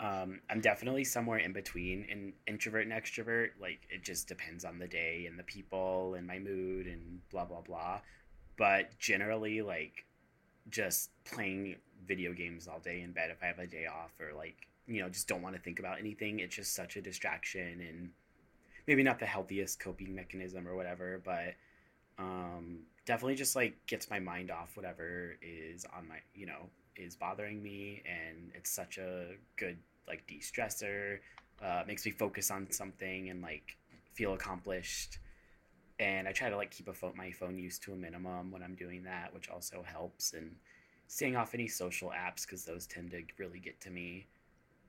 Um, 0.00 0.40
I'm 0.48 0.62
definitely 0.62 1.04
somewhere 1.04 1.38
in 1.38 1.52
between 1.52 2.06
an 2.10 2.32
introvert 2.46 2.86
and 2.86 2.92
extrovert. 2.92 3.50
Like 3.60 3.80
it 3.90 4.02
just 4.02 4.26
depends 4.26 4.64
on 4.64 4.78
the 4.78 4.88
day 4.88 5.26
and 5.28 5.38
the 5.38 5.42
people 5.42 6.14
and 6.14 6.26
my 6.26 6.38
mood 6.38 6.86
and 6.86 7.20
blah 7.30 7.44
blah 7.44 7.60
blah. 7.60 8.00
But 8.56 8.98
generally, 8.98 9.60
like 9.60 10.06
just 10.70 11.10
playing 11.24 11.76
video 12.06 12.32
games 12.32 12.66
all 12.66 12.78
day 12.78 13.02
in 13.02 13.12
bed 13.12 13.30
if 13.30 13.42
I 13.42 13.46
have 13.46 13.58
a 13.58 13.66
day 13.66 13.86
off 13.86 14.12
or 14.20 14.34
like 14.34 14.56
you 14.86 15.02
know 15.02 15.08
just 15.08 15.28
don't 15.28 15.42
want 15.42 15.54
to 15.54 15.60
think 15.60 15.78
about 15.78 15.98
anything. 15.98 16.40
It's 16.40 16.56
just 16.56 16.74
such 16.74 16.96
a 16.96 17.02
distraction 17.02 17.80
and 17.86 18.10
maybe 18.86 19.02
not 19.02 19.18
the 19.18 19.26
healthiest 19.26 19.80
coping 19.80 20.14
mechanism 20.14 20.66
or 20.66 20.76
whatever, 20.76 21.20
but 21.22 21.54
um, 22.18 22.80
definitely 23.04 23.34
just 23.34 23.54
like 23.54 23.74
gets 23.86 24.08
my 24.08 24.18
mind 24.18 24.50
off 24.50 24.76
whatever 24.76 25.36
is 25.42 25.84
on 25.94 26.08
my 26.08 26.16
you 26.34 26.46
know 26.46 26.70
is 26.96 27.16
bothering 27.16 27.62
me 27.62 28.02
and 28.06 28.50
it's 28.54 28.70
such 28.70 28.98
a 28.98 29.28
good 29.56 29.78
like 30.08 30.26
de-stressor 30.26 31.18
uh, 31.62 31.82
makes 31.86 32.04
me 32.04 32.12
focus 32.12 32.50
on 32.50 32.70
something 32.70 33.30
and 33.30 33.42
like 33.42 33.76
feel 34.12 34.34
accomplished 34.34 35.18
and 35.98 36.26
i 36.26 36.32
try 36.32 36.50
to 36.50 36.56
like 36.56 36.70
keep 36.70 36.88
a 36.88 36.92
phone, 36.92 37.12
my 37.16 37.30
phone 37.30 37.56
use 37.58 37.78
to 37.78 37.92
a 37.92 37.96
minimum 37.96 38.50
when 38.50 38.62
i'm 38.62 38.74
doing 38.74 39.02
that 39.04 39.32
which 39.32 39.48
also 39.48 39.82
helps 39.82 40.32
and 40.32 40.54
staying 41.06 41.36
off 41.36 41.54
any 41.54 41.68
social 41.68 42.10
apps 42.10 42.42
because 42.46 42.64
those 42.64 42.86
tend 42.86 43.10
to 43.10 43.22
really 43.38 43.58
get 43.58 43.80
to 43.80 43.90
me 43.90 44.26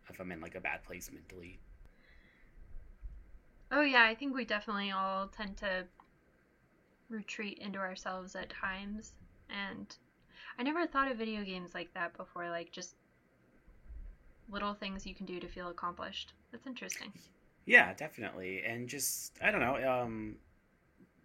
if 0.10 0.20
i'm 0.20 0.31
in 0.31 0.41
like 0.41 0.55
a 0.55 0.62
bad 0.62 0.84
place 0.84 1.10
mentally 1.13 1.60
Oh, 3.72 3.81
yeah, 3.81 4.03
I 4.03 4.15
think 4.15 4.36
we 4.36 4.43
definitely 4.43 4.91
all 4.91 5.27
tend 5.27 5.55
to 5.58 5.86
retreat 7.10 7.58
into 7.60 7.79
ourselves 7.79 8.36
at 8.36 8.50
times. 8.50 9.13
And 9.50 9.96
I 10.62 10.63
never 10.63 10.86
thought 10.86 11.10
of 11.10 11.18
video 11.18 11.44
games 11.44 11.74
like 11.74 11.91
that 11.96 12.15
before, 12.15 12.48
like 12.48 12.72
just 12.72 12.94
little 14.51 14.75
things 14.75 15.08
you 15.08 15.15
can 15.15 15.25
do 15.25 15.39
to 15.39 15.48
feel 15.48 15.70
accomplished. 15.70 16.34
That's 16.51 16.68
interesting. 16.68 17.12
Yeah, 17.65 17.96
definitely. 17.96 18.62
And 18.63 18.88
just 18.88 19.39
I 19.41 19.50
don't 19.50 19.62
know, 19.62 20.03
um 20.03 20.36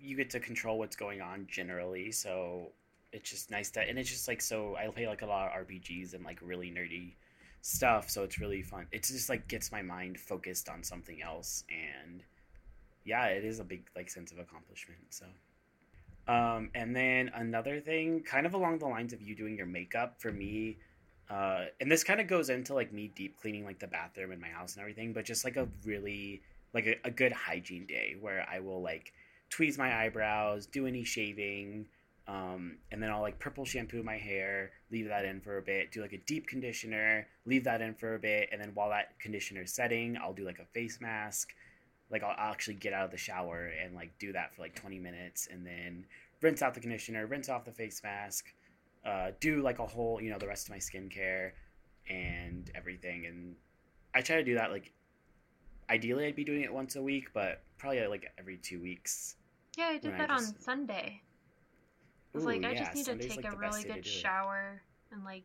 you 0.00 0.16
get 0.16 0.30
to 0.30 0.40
control 0.40 0.78
what's 0.78 0.96
going 0.96 1.20
on 1.20 1.46
generally, 1.50 2.12
so 2.12 2.68
it's 3.12 3.28
just 3.28 3.50
nice 3.50 3.68
that 3.72 3.90
and 3.90 3.98
it's 3.98 4.08
just 4.08 4.26
like 4.26 4.40
so 4.40 4.74
I 4.74 4.86
play 4.86 5.06
like 5.06 5.20
a 5.20 5.26
lot 5.26 5.48
of 5.48 5.66
RPGs 5.66 6.14
and 6.14 6.24
like 6.24 6.38
really 6.40 6.70
nerdy 6.70 7.12
stuff, 7.60 8.08
so 8.08 8.22
it's 8.24 8.38
really 8.40 8.62
fun. 8.62 8.86
It 8.90 9.02
just 9.02 9.28
like 9.28 9.48
gets 9.48 9.70
my 9.70 9.82
mind 9.82 10.18
focused 10.18 10.70
on 10.70 10.82
something 10.82 11.20
else 11.20 11.62
and 11.68 12.22
yeah, 13.04 13.26
it 13.26 13.44
is 13.44 13.60
a 13.60 13.64
big 13.64 13.86
like 13.94 14.08
sense 14.08 14.32
of 14.32 14.38
accomplishment. 14.38 15.00
So 15.10 15.26
um 16.28 16.70
and 16.74 16.94
then 16.94 17.30
another 17.34 17.80
thing 17.80 18.22
kind 18.22 18.46
of 18.46 18.54
along 18.54 18.78
the 18.78 18.86
lines 18.86 19.12
of 19.12 19.20
you 19.22 19.34
doing 19.34 19.56
your 19.56 19.66
makeup 19.66 20.20
for 20.20 20.32
me 20.32 20.76
uh, 21.28 21.64
and 21.80 21.90
this 21.90 22.04
kind 22.04 22.20
of 22.20 22.28
goes 22.28 22.50
into 22.50 22.74
like 22.74 22.92
me 22.92 23.10
deep 23.14 23.36
cleaning 23.40 23.64
like 23.64 23.78
the 23.78 23.86
bathroom 23.86 24.32
in 24.32 24.40
my 24.40 24.48
house 24.48 24.74
and 24.74 24.80
everything, 24.80 25.12
but 25.12 25.24
just 25.24 25.44
like 25.44 25.56
a 25.56 25.68
really 25.84 26.42
like 26.72 26.86
a, 26.86 26.96
a 27.04 27.10
good 27.10 27.32
hygiene 27.32 27.86
day 27.86 28.16
where 28.20 28.46
I 28.50 28.60
will 28.60 28.80
like 28.80 29.12
tweeze 29.50 29.78
my 29.78 30.04
eyebrows, 30.04 30.66
do 30.66 30.86
any 30.86 31.04
shaving, 31.04 31.86
um, 32.28 32.78
and 32.92 33.02
then 33.02 33.10
I'll 33.10 33.20
like 33.20 33.38
purple 33.38 33.64
shampoo 33.64 34.02
my 34.02 34.18
hair, 34.18 34.70
leave 34.90 35.08
that 35.08 35.24
in 35.24 35.40
for 35.40 35.58
a 35.58 35.62
bit, 35.62 35.90
do 35.90 36.00
like 36.00 36.12
a 36.12 36.18
deep 36.18 36.46
conditioner, 36.46 37.26
leave 37.44 37.64
that 37.64 37.80
in 37.80 37.94
for 37.94 38.14
a 38.14 38.18
bit, 38.18 38.48
and 38.52 38.60
then 38.60 38.70
while 38.74 38.90
that 38.90 39.18
conditioner's 39.18 39.72
setting, 39.72 40.16
I'll 40.16 40.32
do 40.32 40.44
like 40.44 40.60
a 40.60 40.66
face 40.66 41.00
mask. 41.00 41.54
Like 42.10 42.22
I'll, 42.22 42.34
I'll 42.38 42.52
actually 42.52 42.74
get 42.74 42.92
out 42.92 43.04
of 43.04 43.10
the 43.10 43.16
shower 43.16 43.72
and 43.82 43.94
like 43.94 44.18
do 44.18 44.32
that 44.32 44.54
for 44.54 44.62
like 44.62 44.74
20 44.74 44.98
minutes, 44.98 45.48
and 45.50 45.66
then 45.66 46.04
rinse 46.40 46.62
out 46.62 46.74
the 46.74 46.80
conditioner, 46.80 47.26
rinse 47.26 47.48
off 47.48 47.64
the 47.64 47.72
face 47.72 48.00
mask, 48.02 48.52
uh, 49.04 49.30
do 49.40 49.62
like 49.62 49.78
a 49.78 49.86
whole, 49.86 50.20
you 50.20 50.30
know, 50.30 50.38
the 50.38 50.46
rest 50.46 50.68
of 50.68 50.70
my 50.70 50.78
skincare 50.78 51.52
and 52.08 52.70
everything. 52.74 53.26
And 53.26 53.56
I 54.14 54.20
try 54.20 54.36
to 54.36 54.44
do 54.44 54.54
that 54.54 54.70
like 54.70 54.92
ideally 55.90 56.26
I'd 56.26 56.36
be 56.36 56.44
doing 56.44 56.62
it 56.62 56.72
once 56.72 56.96
a 56.96 57.02
week, 57.02 57.28
but 57.32 57.62
probably 57.78 58.06
like 58.06 58.30
every 58.38 58.58
two 58.58 58.80
weeks. 58.80 59.36
Yeah, 59.76 59.86
I 59.86 59.98
did 59.98 60.12
When 60.12 60.14
I 60.14 60.18
that 60.18 60.30
on 60.30 60.60
Sunday. 60.60 61.20
I 62.34 62.38
was 62.38 62.44
Ooh, 62.44 62.46
like, 62.46 62.64
I 62.64 62.72
yeah, 62.72 62.78
just 62.80 62.94
need 62.94 63.06
Sunday's, 63.06 63.30
to 63.30 63.36
take 63.36 63.44
like, 63.44 63.54
a 63.54 63.56
really 63.56 63.82
good 63.82 63.98
it. 63.98 64.06
shower 64.06 64.82
and 65.12 65.24
like 65.24 65.44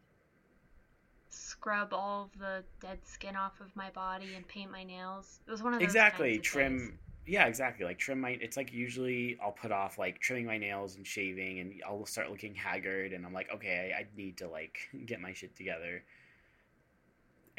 scrub 1.61 1.93
all 1.93 2.23
of 2.23 2.39
the 2.39 2.63
dead 2.81 2.97
skin 3.03 3.35
off 3.35 3.61
of 3.61 3.67
my 3.75 3.91
body 3.91 4.33
and 4.35 4.47
paint 4.47 4.71
my 4.71 4.83
nails. 4.83 5.41
It 5.47 5.51
was 5.51 5.61
one 5.61 5.73
of 5.73 5.79
those 5.79 5.85
Exactly. 5.85 6.39
Trim 6.39 6.79
days. 6.79 6.91
Yeah, 7.27 7.45
exactly. 7.45 7.85
Like 7.85 7.99
trim 7.99 8.19
my 8.19 8.31
it's 8.41 8.57
like 8.57 8.73
usually 8.73 9.37
I'll 9.41 9.51
put 9.51 9.71
off 9.71 9.99
like 9.99 10.19
trimming 10.19 10.47
my 10.47 10.57
nails 10.57 10.95
and 10.95 11.05
shaving 11.05 11.59
and 11.59 11.73
I'll 11.87 12.05
start 12.07 12.31
looking 12.31 12.55
haggard 12.55 13.13
and 13.13 13.23
I'm 13.25 13.33
like, 13.33 13.51
okay, 13.53 13.93
I, 13.95 13.99
I 13.99 14.05
need 14.17 14.37
to 14.37 14.47
like 14.47 14.79
get 15.05 15.21
my 15.21 15.33
shit 15.33 15.55
together. 15.55 16.03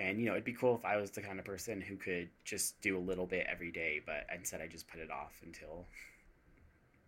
And 0.01 0.19
you 0.19 0.27
know, 0.27 0.33
it'd 0.33 0.45
be 0.45 0.53
cool 0.53 0.75
if 0.75 0.85
I 0.85 0.97
was 0.97 1.13
the 1.13 1.21
kind 1.21 1.39
of 1.39 1.45
person 1.45 1.81
who 1.81 1.95
could 1.95 2.29
just 2.45 2.81
do 2.81 2.99
a 2.99 3.01
little 3.01 3.27
bit 3.27 3.47
every 3.49 3.71
day, 3.71 4.01
but 4.05 4.27
instead 4.35 4.61
I 4.61 4.67
just 4.67 4.89
put 4.89 4.99
it 4.99 5.13
off 5.13 5.41
until 5.45 5.87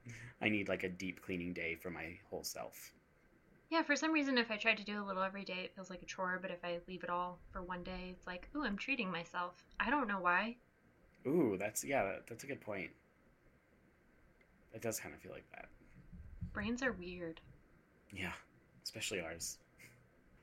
I 0.40 0.48
need 0.48 0.68
like 0.68 0.84
a 0.84 0.88
deep 0.88 1.22
cleaning 1.22 1.54
day 1.54 1.74
for 1.74 1.90
my 1.90 2.16
whole 2.30 2.44
self. 2.44 2.92
Yeah, 3.71 3.83
for 3.83 3.97
some 3.97 4.12
reason, 4.12 4.38
if 4.38 4.50
I 4.50 4.56
try 4.56 4.75
to 4.75 4.85
do 4.85 5.02
a 5.02 5.04
little 5.04 5.23
every 5.23 5.44
day, 5.44 5.62
it 5.64 5.75
feels 5.75 5.90
like 5.90 6.02
a 6.02 6.06
chore. 6.06 6.38
But 6.40 6.50
if 6.50 6.64
I 6.64 6.78
leave 6.87 7.02
it 7.02 7.11
all 7.11 7.38
for 7.50 7.62
one 7.62 7.83
day, 7.83 8.11
it's 8.12 8.26
like, 8.26 8.49
ooh, 8.54 8.64
I'm 8.64 8.76
treating 8.76 9.11
myself. 9.11 9.64
I 9.80 9.90
don't 9.90 10.09
know 10.09 10.21
why. 10.21 10.56
Ooh, 11.26 11.56
that's 11.59 11.83
yeah, 11.85 12.16
that's 12.28 12.44
a 12.44 12.47
good 12.47 12.61
point. 12.61 12.90
It 14.75 14.83
does 14.83 15.00
kind 15.00 15.14
of 15.14 15.21
feel 15.21 15.33
like 15.33 15.50
that. 15.52 15.68
Brains 16.52 16.83
are 16.83 16.92
weird. 16.92 17.40
Yeah, 18.12 18.33
especially 18.83 19.21
ours. 19.21 19.59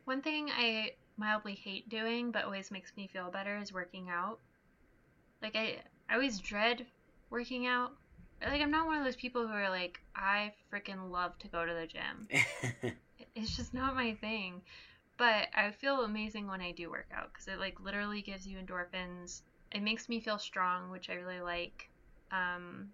One 0.05 0.21
thing 0.21 0.49
I 0.49 0.91
mildly 1.17 1.53
hate 1.53 1.89
doing, 1.89 2.31
but 2.31 2.45
always 2.45 2.71
makes 2.71 2.91
me 2.97 3.07
feel 3.07 3.29
better, 3.29 3.57
is 3.57 3.71
working 3.71 4.09
out. 4.09 4.39
Like 5.41 5.55
I, 5.55 5.77
I 6.09 6.15
always 6.15 6.39
dread 6.39 6.85
working 7.29 7.67
out. 7.67 7.93
Like 8.41 8.61
I'm 8.61 8.71
not 8.71 8.87
one 8.87 8.97
of 8.97 9.03
those 9.03 9.15
people 9.15 9.47
who 9.47 9.53
are 9.53 9.69
like, 9.69 10.01
I 10.15 10.53
freaking 10.73 11.11
love 11.11 11.37
to 11.39 11.47
go 11.47 11.65
to 11.65 11.73
the 11.73 11.87
gym. 11.87 12.93
it's 13.35 13.55
just 13.55 13.73
not 13.73 13.95
my 13.95 14.13
thing. 14.15 14.61
But 15.17 15.47
I 15.55 15.71
feel 15.71 16.01
amazing 16.01 16.47
when 16.47 16.61
I 16.61 16.71
do 16.71 16.89
work 16.89 17.09
out 17.15 17.31
because 17.31 17.47
it 17.47 17.59
like 17.59 17.79
literally 17.79 18.21
gives 18.21 18.47
you 18.47 18.57
endorphins. 18.57 19.41
It 19.71 19.83
makes 19.83 20.09
me 20.09 20.19
feel 20.19 20.39
strong, 20.39 20.89
which 20.89 21.09
I 21.09 21.13
really 21.13 21.41
like. 21.41 21.89
Um, 22.31 22.89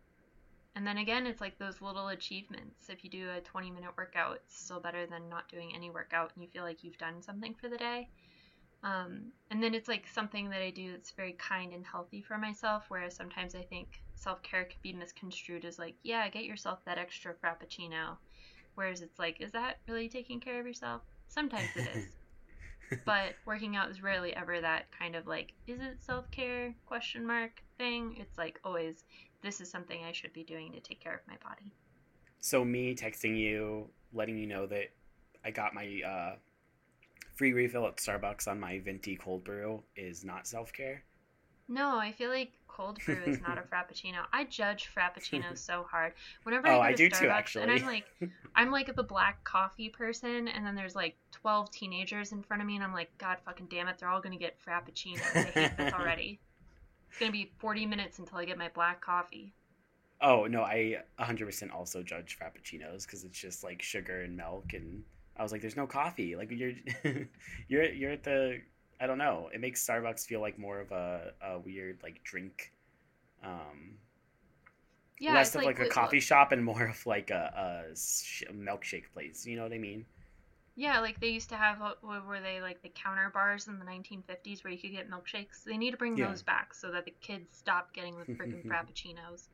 and 0.76 0.86
then 0.86 0.98
again, 0.98 1.26
it's 1.26 1.42
like 1.42 1.58
those 1.58 1.82
little 1.82 2.10
achievements. 2.10 2.90
If 2.90 3.04
you 3.04 3.10
do 3.10 3.30
a 3.32 3.42
20 3.42 3.72
minute 3.72 3.92
workout, 3.98 4.36
it's 4.46 4.60
still 4.60 4.80
better 4.80 5.06
than 5.08 5.30
not 5.30 5.50
doing 5.50 5.72
any 5.76 5.90
workout 5.90 6.32
and 6.36 6.44
you 6.44 6.50
feel 6.50 6.64
like 6.64 6.84
you've 6.84 6.98
done 6.98 7.22
something 7.22 7.56
for 7.56 7.70
the 7.70 7.78
day. 7.78 8.10
Um, 8.84 9.32
and 9.50 9.62
then 9.64 9.74
it's 9.74 9.88
like 9.88 10.08
something 10.08 10.50
that 10.50 10.62
I 10.62 10.70
do 10.70 10.92
that's 10.92 11.12
very 11.12 11.34
kind 11.34 11.74
and 11.74 11.86
healthy 11.86 12.22
for 12.22 12.38
myself, 12.38 12.86
whereas 12.90 13.16
sometimes 13.16 13.56
I 13.56 13.64
think 13.64 13.88
self 14.16 14.42
care 14.44 14.66
could 14.66 14.82
be 14.84 14.94
misconstrued 14.94 15.66
as 15.66 15.80
like, 15.80 15.96
yeah, 16.04 16.30
get 16.30 16.44
yourself 16.46 16.80
that 16.86 16.98
extra 16.98 17.34
frappuccino. 17.34 18.18
Whereas 18.78 19.02
it's 19.02 19.18
like, 19.18 19.42
is 19.42 19.52
that 19.54 19.80
really 19.88 20.08
taking 20.08 20.40
care 20.40 20.60
of 20.60 20.68
yourself? 20.68 21.02
Sometimes 21.30 21.68
it 21.76 21.90
is. 21.96 23.00
but 23.06 23.34
working 23.44 23.76
out 23.76 23.90
is 23.90 24.04
rarely 24.04 24.36
ever 24.36 24.62
that 24.62 24.86
kind 24.92 25.16
of 25.16 25.26
like, 25.26 25.54
is 25.66 25.80
it 25.80 25.98
self 26.00 26.30
care 26.30 26.76
question 26.86 27.26
mark 27.26 27.64
thing? 27.80 28.16
It's 28.20 28.38
like 28.38 28.60
always, 28.64 29.04
this 29.42 29.62
is 29.62 29.72
something 29.72 30.04
I 30.04 30.12
should 30.12 30.32
be 30.32 30.44
doing 30.44 30.74
to 30.74 30.80
take 30.80 31.00
care 31.00 31.16
of 31.16 31.22
my 31.28 31.38
body. 31.44 31.74
So 32.40 32.64
me 32.64 32.94
texting 32.94 33.36
you, 33.36 33.90
letting 34.14 34.38
you 34.38 34.46
know 34.46 34.68
that 34.68 34.92
I 35.44 35.50
got 35.50 35.74
my 35.74 36.00
uh, 36.08 36.36
free 37.34 37.54
refill 37.54 37.88
at 37.88 37.98
Starbucks 37.98 38.48
on 38.48 38.60
my 38.60 38.78
venti 38.78 39.16
cold 39.16 39.44
brew 39.44 39.82
is 39.96 40.24
not 40.24 40.46
self 40.46 40.72
care. 40.72 41.04
No, 41.70 41.98
I 41.98 42.12
feel 42.12 42.30
like 42.30 42.54
cold 42.68 43.00
brew 43.06 43.20
is 43.26 43.42
not 43.42 43.58
a 43.58 43.62
frappuccino. 43.74 44.20
I 44.32 44.46
judge 44.46 44.90
frappuccinos 44.96 45.58
so 45.66 45.86
hard. 45.90 46.14
Whenever 46.44 46.68
oh, 46.68 46.80
I, 46.80 46.90
I 46.90 46.94
do 46.94 47.10
Starbucks, 47.10 47.20
too, 47.20 47.28
actually. 47.28 47.64
And 47.64 47.72
I'm 47.72 47.86
like, 47.86 48.06
I'm 48.56 48.72
like 48.72 48.96
the 48.96 49.04
black 49.04 49.44
coffee 49.44 49.90
person, 49.90 50.48
and 50.48 50.66
then 50.66 50.76
there's 50.76 50.96
like 50.96 51.16
12 51.32 51.72
teenagers 51.72 52.32
in 52.32 52.42
front 52.44 52.62
of 52.62 52.68
me, 52.68 52.76
and 52.76 52.84
I'm 52.84 52.94
like, 52.94 53.10
God 53.18 53.38
fucking 53.44 53.68
damn 53.70 53.88
it, 53.88 53.98
they're 54.00 54.10
all 54.10 54.22
gonna 54.22 54.38
get 54.38 54.58
frappuccinos. 54.64 55.36
I 55.36 55.44
hate 55.44 55.78
this 55.78 55.94
already. 56.00 56.40
It's 57.10 57.20
gonna 57.20 57.32
be 57.32 57.52
40 57.58 57.86
minutes 57.86 58.20
until 58.20 58.38
I 58.38 58.46
get 58.46 58.58
my 58.58 58.70
black 58.70 59.02
coffee. 59.02 59.54
Oh 60.22 60.46
no, 60.46 60.64
I 60.64 60.98
100% 61.20 61.74
also 61.74 62.02
judge 62.02 62.38
frappuccinos 62.40 63.06
because 63.06 63.24
it's 63.24 63.38
just 63.38 63.64
like 63.64 63.82
sugar 63.82 64.22
and 64.22 64.38
milk, 64.38 64.74
and 64.74 65.04
I 65.36 65.44
was 65.44 65.52
like, 65.52 65.62
there's 65.62 65.76
no 65.76 65.88
coffee. 65.88 66.36
Like 66.36 66.52
you're, 66.52 66.74
you're, 67.68 67.92
you're 67.92 68.12
at 68.12 68.24
the 68.24 68.62
I 69.00 69.08
don't 69.08 69.18
know. 69.18 69.50
It 69.54 69.60
makes 69.62 69.86
Starbucks 69.86 70.26
feel 70.26 70.42
like 70.42 70.58
more 70.58 70.80
of 70.80 70.92
a, 70.92 71.34
a 71.42 71.60
weird 71.60 72.00
like 72.04 72.24
drink, 72.24 72.72
um, 73.44 73.96
Yeah, 75.20 75.34
less 75.36 75.54
of 75.56 75.64
like, 75.64 75.80
a 75.80 75.84
what- 75.84 75.92
coffee 75.92 76.20
shop 76.20 76.52
and 76.52 76.64
more 76.64 76.86
of 76.88 77.06
like 77.06 77.30
a, 77.30 77.86
a 77.92 77.96
sh- 77.96 78.44
milkshake 78.52 79.12
place. 79.14 79.46
You 79.46 79.56
know 79.58 79.64
what 79.64 79.74
I 79.74 79.78
mean? 79.78 80.06
Yeah, 80.76 81.00
like 81.00 81.20
they 81.20 81.30
used 81.30 81.50
to 81.50 81.56
have, 81.56 81.80
what 81.80 82.26
were 82.28 82.40
they 82.40 82.62
like 82.62 82.84
the 82.84 82.90
counter 82.90 83.32
bars 83.34 83.68
in 83.68 83.80
the 83.80 83.86
1950s 83.86 84.64
where 84.64 84.72
you 84.72 84.78
could 84.80 84.92
get 84.92 85.10
milkshakes? 85.10 85.64
They 85.66 85.76
need 85.78 85.90
to 85.92 85.98
bring 85.98 86.16
Yeah. 86.16 86.28
those 86.28 86.44
back 86.44 86.74
so 86.76 86.92
that 86.92 87.06
the 87.06 87.14
kids 87.20 87.48
stop 87.58 87.94
getting 87.94 88.16
the 88.18 88.26
freaking 88.26 88.64
frappuccinos. 88.68 89.48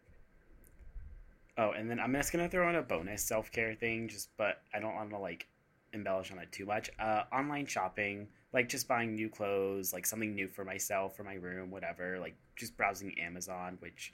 Oh, 1.57 1.71
and 1.71 1.89
then 1.89 1.99
I'm 1.99 2.11
just 2.13 2.31
gonna 2.33 2.49
throw 2.49 2.67
in 2.69 2.75
a 2.75 2.81
bonus 2.81 3.23
self 3.23 3.51
care 3.51 3.73
thing, 3.75 4.07
just 4.07 4.35
but 4.37 4.61
I 4.73 4.79
don't 4.79 4.95
want 4.95 5.11
to 5.11 5.17
like 5.17 5.47
embellish 5.93 6.31
on 6.31 6.39
it 6.39 6.51
too 6.51 6.65
much. 6.65 6.89
Uh, 6.99 7.23
online 7.31 7.65
shopping, 7.65 8.27
like 8.51 8.69
just 8.69 8.87
buying 8.87 9.15
new 9.15 9.29
clothes, 9.29 9.93
like 9.93 10.05
something 10.05 10.33
new 10.33 10.47
for 10.47 10.65
myself, 10.65 11.15
for 11.15 11.23
my 11.23 11.35
room, 11.35 11.71
whatever. 11.71 12.19
Like 12.19 12.35
just 12.55 12.75
browsing 12.75 13.17
Amazon, 13.19 13.77
which 13.79 14.13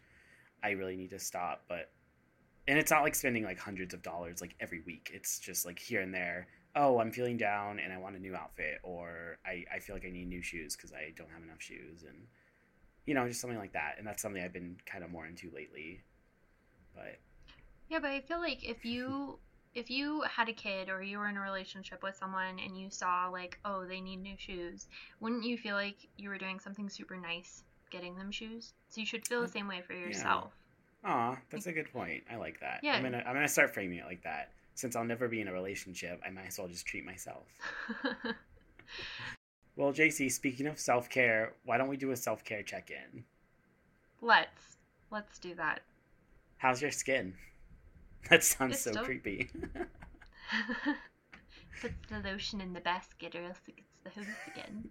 I 0.64 0.72
really 0.72 0.96
need 0.96 1.10
to 1.12 1.20
stop. 1.20 1.64
But 1.68 1.92
and 2.68 2.78
it's 2.78 2.92
not 2.92 3.04
like 3.04 3.16
spending 3.16 3.44
like 3.44 3.58
hundreds 3.58 3.94
of 3.94 4.02
dollars 4.02 4.42
like 4.42 4.56
every 4.60 4.82
week. 4.86 5.12
It's 5.14 5.40
just 5.40 5.66
like 5.66 5.80
here 5.80 6.02
and 6.02 6.14
there. 6.14 6.48
Oh, 6.76 7.00
I'm 7.00 7.12
feeling 7.12 7.38
down 7.38 7.80
and 7.80 7.92
I 7.92 7.98
want 7.98 8.16
a 8.16 8.20
new 8.20 8.36
outfit, 8.36 8.80
or 8.84 9.40
I, 9.46 9.66
I 9.74 9.80
feel 9.80 9.96
like 9.96 10.06
I 10.06 10.12
need 10.12 10.28
new 10.28 10.44
shoes 10.44 10.76
because 10.76 10.94
I 10.94 11.14
don't 11.16 11.32
have 11.32 11.42
enough 11.42 11.62
shoes, 11.62 12.04
and 12.08 12.28
you 13.06 13.16
know, 13.16 13.28
just 13.28 13.42
something 13.42 13.58
like 13.58 13.74
that. 13.74 13.96
And 13.98 14.06
that's 14.06 14.22
something 14.22 14.42
I've 14.42 14.54
been 14.54 14.78
kind 14.86 15.04
of 15.04 15.10
more 15.10 15.26
into 15.26 15.50
lately. 15.54 16.04
But 16.94 17.18
Yeah, 17.90 18.00
but 18.00 18.12
I 18.12 18.22
feel 18.22 18.40
like 18.40 18.64
if 18.64 18.86
you 18.86 19.40
if 19.76 19.90
you 19.90 20.22
had 20.22 20.50
a 20.50 20.54
kid 20.54 20.90
or 20.90 21.02
you 21.02 21.18
were 21.18 21.30
in 21.30 21.38
a 21.38 21.42
relationship 21.42 22.04
with 22.04 22.16
someone 22.16 22.60
and 22.60 22.80
you 22.80 22.90
saw 22.90 23.30
like, 23.32 23.60
oh, 23.66 23.86
they 23.86 24.02
need 24.02 24.18
new 24.18 24.36
shoes, 24.38 24.88
wouldn't 25.20 25.44
you 25.44 25.58
feel 25.58 25.76
like 25.76 25.98
you 26.18 26.30
were 26.30 26.38
doing 26.38 26.60
something 26.60 26.90
super 26.90 27.18
nice 27.18 27.64
getting 27.92 28.16
them 28.16 28.32
shoes? 28.32 28.74
So 28.90 29.02
you 29.02 29.06
should 29.06 29.28
feel 29.28 29.42
the 29.42 29.48
mm, 29.48 29.54
same 29.54 29.68
way 29.68 29.82
for 29.86 29.94
yourself. 29.94 30.52
Aw, 31.06 31.38
that's 31.50 31.68
a 31.68 31.72
good 31.72 31.92
point. 31.92 32.24
I 32.30 32.36
like 32.36 32.60
that. 32.60 32.80
Yeah. 32.84 32.94
I'm 32.94 33.04
gonna 33.04 33.24
I'm 33.26 33.34
gonna 33.34 33.48
start 33.48 33.74
framing 33.74 34.00
it 34.00 34.06
like 34.06 34.24
that. 34.24 34.52
Since 34.76 34.96
I'll 34.96 35.06
never 35.06 35.28
be 35.28 35.42
in 35.42 35.48
a 35.48 35.54
relationship, 35.54 36.22
I 36.26 36.30
might 36.30 36.48
as 36.48 36.58
well 36.58 36.68
just 36.68 36.86
treat 36.86 37.06
myself. 37.06 37.46
Well, 39.80 39.94
JC, 39.94 40.30
speaking 40.30 40.68
of 40.68 40.78
self 40.78 41.10
care, 41.10 41.54
why 41.64 41.78
don't 41.78 41.88
we 41.88 41.96
do 41.96 42.12
a 42.12 42.18
self 42.18 42.44
care 42.44 42.64
check 42.64 42.92
in? 42.92 43.24
let's 44.22 44.76
let's 45.10 45.40
do 45.40 45.56
that. 45.56 45.80
How's 46.58 46.82
your 46.82 46.92
skin? 46.92 47.36
That 48.30 48.44
sounds 48.44 48.74
It's 48.74 48.84
so 48.96 49.04
creepy. 49.04 49.50
Put 51.82 51.92
the 52.10 52.20
lotion 52.30 52.62
in 52.62 52.74
the 52.74 52.82
basket 52.82 53.36
or 53.36 53.44
else 53.44 53.60
it 53.68 53.76
gets 53.78 53.98
the 54.04 54.10
hose 54.10 54.28
again. 54.54 54.90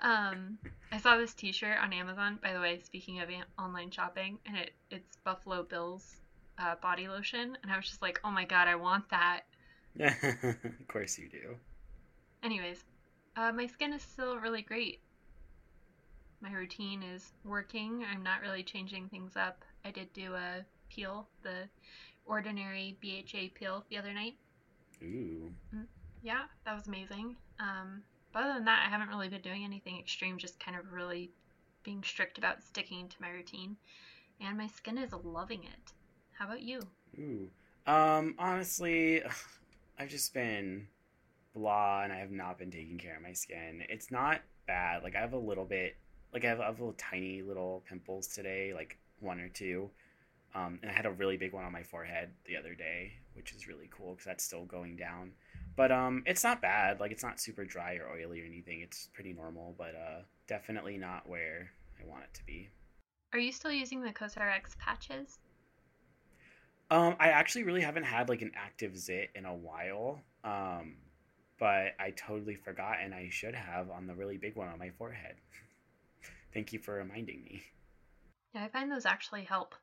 Um, 0.00 0.58
I 0.92 0.98
saw 0.98 1.16
this 1.16 1.34
T-shirt 1.34 1.78
on 1.78 1.92
Amazon. 1.92 2.38
By 2.42 2.52
the 2.52 2.60
way, 2.60 2.80
speaking 2.80 3.20
of 3.20 3.28
an- 3.28 3.44
online 3.58 3.90
shopping, 3.90 4.38
and 4.46 4.56
it 4.56 4.72
it's 4.90 5.16
Buffalo 5.24 5.62
Bill's 5.62 6.16
uh, 6.58 6.74
body 6.82 7.08
lotion, 7.08 7.56
and 7.62 7.72
I 7.72 7.76
was 7.76 7.86
just 7.86 8.02
like, 8.02 8.20
oh 8.24 8.30
my 8.30 8.44
god, 8.44 8.68
I 8.68 8.74
want 8.74 9.08
that. 9.10 9.42
of 9.98 10.88
course 10.88 11.18
you 11.18 11.28
do. 11.28 11.56
Anyways, 12.42 12.84
uh, 13.36 13.52
my 13.52 13.66
skin 13.66 13.92
is 13.92 14.02
still 14.02 14.38
really 14.38 14.62
great. 14.62 15.00
My 16.40 16.52
routine 16.52 17.02
is 17.02 17.32
working. 17.44 18.04
I'm 18.12 18.22
not 18.22 18.42
really 18.42 18.62
changing 18.62 19.08
things 19.08 19.36
up. 19.36 19.64
I 19.84 19.90
did 19.90 20.12
do 20.12 20.34
a 20.34 20.64
peel, 20.90 21.26
the 21.42 21.68
ordinary 22.26 22.96
BHA 23.02 23.48
peel 23.54 23.84
the 23.90 23.98
other 23.98 24.12
night. 24.12 24.34
Ooh. 25.02 25.50
Yeah, 26.22 26.42
that 26.64 26.74
was 26.74 26.86
amazing. 26.86 27.36
Um, 27.60 28.02
but 28.32 28.44
other 28.44 28.54
than 28.54 28.64
that, 28.64 28.84
I 28.86 28.90
haven't 28.90 29.08
really 29.08 29.28
been 29.28 29.42
doing 29.42 29.64
anything 29.64 29.98
extreme, 29.98 30.38
just 30.38 30.58
kind 30.58 30.76
of 30.76 30.92
really 30.92 31.30
being 31.82 32.02
strict 32.02 32.38
about 32.38 32.62
sticking 32.62 33.08
to 33.08 33.16
my 33.20 33.30
routine. 33.30 33.76
And 34.40 34.56
my 34.58 34.66
skin 34.66 34.98
is 34.98 35.12
loving 35.22 35.64
it. 35.64 35.92
How 36.32 36.46
about 36.46 36.62
you? 36.62 36.80
Ooh. 37.18 37.48
Um, 37.86 38.34
honestly, 38.38 39.22
I've 39.98 40.08
just 40.08 40.34
been 40.34 40.88
blah 41.54 42.02
and 42.02 42.12
I 42.12 42.16
have 42.16 42.32
not 42.32 42.58
been 42.58 42.70
taking 42.70 42.98
care 42.98 43.16
of 43.16 43.22
my 43.22 43.32
skin. 43.32 43.84
It's 43.88 44.10
not 44.10 44.40
bad. 44.66 45.02
Like 45.02 45.14
I 45.14 45.20
have 45.20 45.34
a 45.34 45.38
little 45.38 45.64
bit 45.64 45.96
like 46.32 46.44
I 46.44 46.48
have, 46.48 46.60
I 46.60 46.66
have 46.66 46.80
little 46.80 46.96
tiny 46.98 47.42
little 47.42 47.84
pimples 47.88 48.26
today, 48.26 48.74
like 48.74 48.98
one 49.20 49.38
or 49.38 49.48
two. 49.48 49.88
Um, 50.54 50.78
and 50.82 50.90
I 50.90 50.94
had 50.94 51.06
a 51.06 51.10
really 51.10 51.36
big 51.36 51.52
one 51.52 51.64
on 51.64 51.72
my 51.72 51.82
forehead 51.82 52.30
the 52.46 52.56
other 52.56 52.74
day, 52.74 53.14
which 53.34 53.52
is 53.52 53.66
really 53.66 53.88
cool 53.90 54.12
because 54.12 54.24
that's 54.24 54.44
still 54.44 54.64
going 54.64 54.96
down. 54.96 55.32
But 55.76 55.90
um, 55.90 56.22
it's 56.26 56.44
not 56.44 56.62
bad. 56.62 57.00
Like 57.00 57.10
it's 57.10 57.24
not 57.24 57.40
super 57.40 57.64
dry 57.64 57.94
or 57.94 58.08
oily 58.16 58.40
or 58.40 58.44
anything. 58.44 58.80
It's 58.80 59.08
pretty 59.12 59.32
normal, 59.32 59.74
but 59.76 59.94
uh, 59.94 60.22
definitely 60.46 60.96
not 60.96 61.28
where 61.28 61.70
I 62.00 62.08
want 62.08 62.22
it 62.22 62.34
to 62.34 62.44
be. 62.46 62.68
Are 63.32 63.38
you 63.40 63.50
still 63.50 63.72
using 63.72 64.00
the 64.00 64.12
CosRX 64.12 64.78
patches? 64.78 65.38
Um, 66.90 67.16
I 67.18 67.28
actually 67.30 67.64
really 67.64 67.80
haven't 67.80 68.04
had 68.04 68.28
like 68.28 68.42
an 68.42 68.52
active 68.54 68.96
zit 68.96 69.30
in 69.34 69.46
a 69.46 69.54
while. 69.54 70.20
Um, 70.44 70.96
but 71.58 71.94
I 71.98 72.12
totally 72.16 72.56
forgot, 72.56 72.98
and 73.02 73.14
I 73.14 73.28
should 73.30 73.54
have 73.54 73.90
on 73.90 74.06
the 74.06 74.14
really 74.14 74.36
big 74.36 74.56
one 74.56 74.68
on 74.68 74.78
my 74.78 74.90
forehead. 74.90 75.36
Thank 76.54 76.72
you 76.72 76.78
for 76.78 76.94
reminding 76.94 77.42
me. 77.42 77.62
Yeah, 78.54 78.64
I 78.64 78.68
find 78.68 78.90
those 78.90 79.06
actually 79.06 79.44
help. 79.44 79.74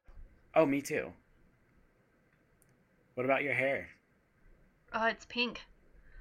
Oh, 0.54 0.66
me 0.66 0.82
too. 0.82 1.12
What 3.16 3.26
about 3.26 3.44
your 3.44 3.54
hair? 3.54 3.88
Oh, 4.94 5.06
it's 5.06 5.26
pink. 5.26 5.62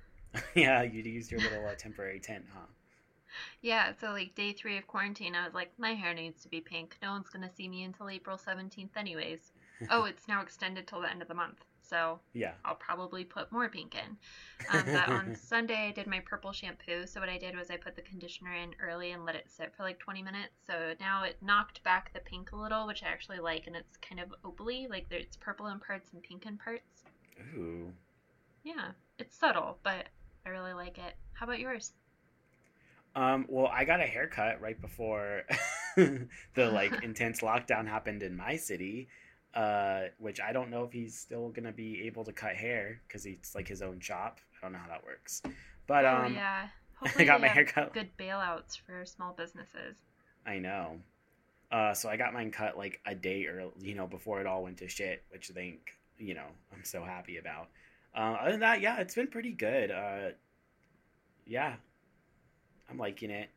yeah, 0.54 0.82
you 0.82 1.02
used 1.02 1.30
your 1.30 1.40
little 1.40 1.66
uh, 1.66 1.74
temporary 1.74 2.20
tint, 2.20 2.44
huh? 2.52 2.66
Yeah, 3.62 3.92
so 4.00 4.10
like 4.10 4.34
day 4.34 4.52
three 4.52 4.78
of 4.78 4.86
quarantine, 4.86 5.34
I 5.34 5.44
was 5.44 5.54
like, 5.54 5.72
my 5.78 5.94
hair 5.94 6.14
needs 6.14 6.42
to 6.42 6.48
be 6.48 6.60
pink. 6.60 6.96
No 7.02 7.12
one's 7.12 7.28
gonna 7.28 7.50
see 7.50 7.68
me 7.68 7.84
until 7.84 8.08
April 8.08 8.36
17th, 8.36 8.96
anyways. 8.96 9.52
oh, 9.90 10.04
it's 10.04 10.28
now 10.28 10.40
extended 10.42 10.86
till 10.86 11.00
the 11.00 11.10
end 11.10 11.22
of 11.22 11.28
the 11.28 11.34
month, 11.34 11.64
so 11.90 12.20
Yeah. 12.32 12.52
I'll 12.64 12.76
probably 12.76 13.24
put 13.24 13.50
more 13.50 13.68
pink 13.68 13.94
in. 13.94 14.16
Um, 14.72 14.84
but 14.86 15.08
on 15.08 15.34
Sunday, 15.42 15.88
I 15.88 15.90
did 15.90 16.06
my 16.06 16.20
purple 16.20 16.52
shampoo. 16.52 17.06
So 17.06 17.20
what 17.20 17.28
I 17.28 17.36
did 17.36 17.56
was 17.56 17.70
I 17.70 17.76
put 17.76 17.96
the 17.96 18.02
conditioner 18.02 18.54
in 18.54 18.74
early 18.80 19.10
and 19.10 19.24
let 19.24 19.34
it 19.34 19.50
sit 19.50 19.74
for 19.76 19.82
like 19.82 19.98
20 19.98 20.22
minutes. 20.22 20.54
So 20.66 20.94
now 21.00 21.24
it 21.24 21.36
knocked 21.42 21.82
back 21.82 22.12
the 22.14 22.20
pink 22.20 22.52
a 22.52 22.56
little, 22.56 22.86
which 22.86 23.02
I 23.02 23.08
actually 23.08 23.40
like, 23.40 23.66
and 23.66 23.74
it's 23.74 23.96
kind 23.96 24.20
of 24.20 24.32
opaly, 24.44 24.86
like 24.88 25.06
it's 25.10 25.36
purple 25.36 25.66
in 25.66 25.80
parts 25.80 26.12
and 26.12 26.22
pink 26.22 26.46
in 26.46 26.56
parts. 26.56 27.04
Ooh. 27.56 27.92
Yeah, 28.62 28.92
it's 29.18 29.36
subtle, 29.36 29.78
but 29.82 30.06
I 30.46 30.50
really 30.50 30.74
like 30.74 30.98
it. 30.98 31.14
How 31.32 31.46
about 31.46 31.58
yours? 31.58 31.92
Um, 33.16 33.46
well, 33.48 33.66
I 33.66 33.84
got 33.84 34.00
a 34.00 34.04
haircut 34.04 34.60
right 34.60 34.80
before 34.80 35.42
the 35.96 36.28
like 36.56 36.92
intense 37.02 37.40
lockdown 37.40 37.88
happened 37.88 38.22
in 38.22 38.36
my 38.36 38.56
city, 38.56 39.08
uh, 39.54 40.02
which 40.18 40.40
I 40.40 40.52
don't 40.52 40.70
know 40.70 40.84
if 40.84 40.92
he's 40.92 41.18
still 41.18 41.48
gonna 41.48 41.72
be 41.72 42.02
able 42.06 42.24
to 42.24 42.32
cut 42.32 42.54
hair 42.54 43.00
because 43.06 43.26
it's 43.26 43.54
like 43.54 43.68
his 43.68 43.82
own 43.82 44.00
shop. 44.00 44.40
I 44.56 44.66
don't 44.66 44.72
know 44.72 44.78
how 44.78 44.88
that 44.88 45.04
works, 45.04 45.42
but 45.86 46.04
oh 46.04 46.24
um, 46.26 46.34
yeah, 46.34 46.68
I 47.16 47.24
got 47.24 47.40
my 47.40 47.48
haircut. 47.48 47.92
good 47.92 48.10
bailouts 48.18 48.78
for 48.78 49.04
small 49.04 49.32
businesses. 49.32 49.96
I 50.46 50.58
know. 50.58 50.98
Uh, 51.70 51.94
so 51.94 52.08
I 52.08 52.16
got 52.16 52.32
mine 52.32 52.50
cut 52.50 52.76
like 52.76 53.00
a 53.06 53.14
day 53.14 53.44
or 53.44 53.70
you 53.80 53.94
know, 53.94 54.06
before 54.06 54.40
it 54.40 54.46
all 54.46 54.64
went 54.64 54.78
to 54.78 54.88
shit, 54.88 55.22
which 55.30 55.50
I 55.50 55.54
think, 55.54 55.78
you 56.18 56.34
know, 56.34 56.46
I'm 56.72 56.84
so 56.84 57.04
happy 57.04 57.38
about. 57.38 57.68
Uh, 58.14 58.36
other 58.40 58.50
than 58.52 58.60
that, 58.60 58.80
yeah, 58.80 58.98
it's 58.98 59.14
been 59.14 59.28
pretty 59.28 59.52
good. 59.52 59.92
Uh, 59.92 60.30
yeah, 61.46 61.74
I'm 62.90 62.98
liking 62.98 63.30
it. 63.30 63.50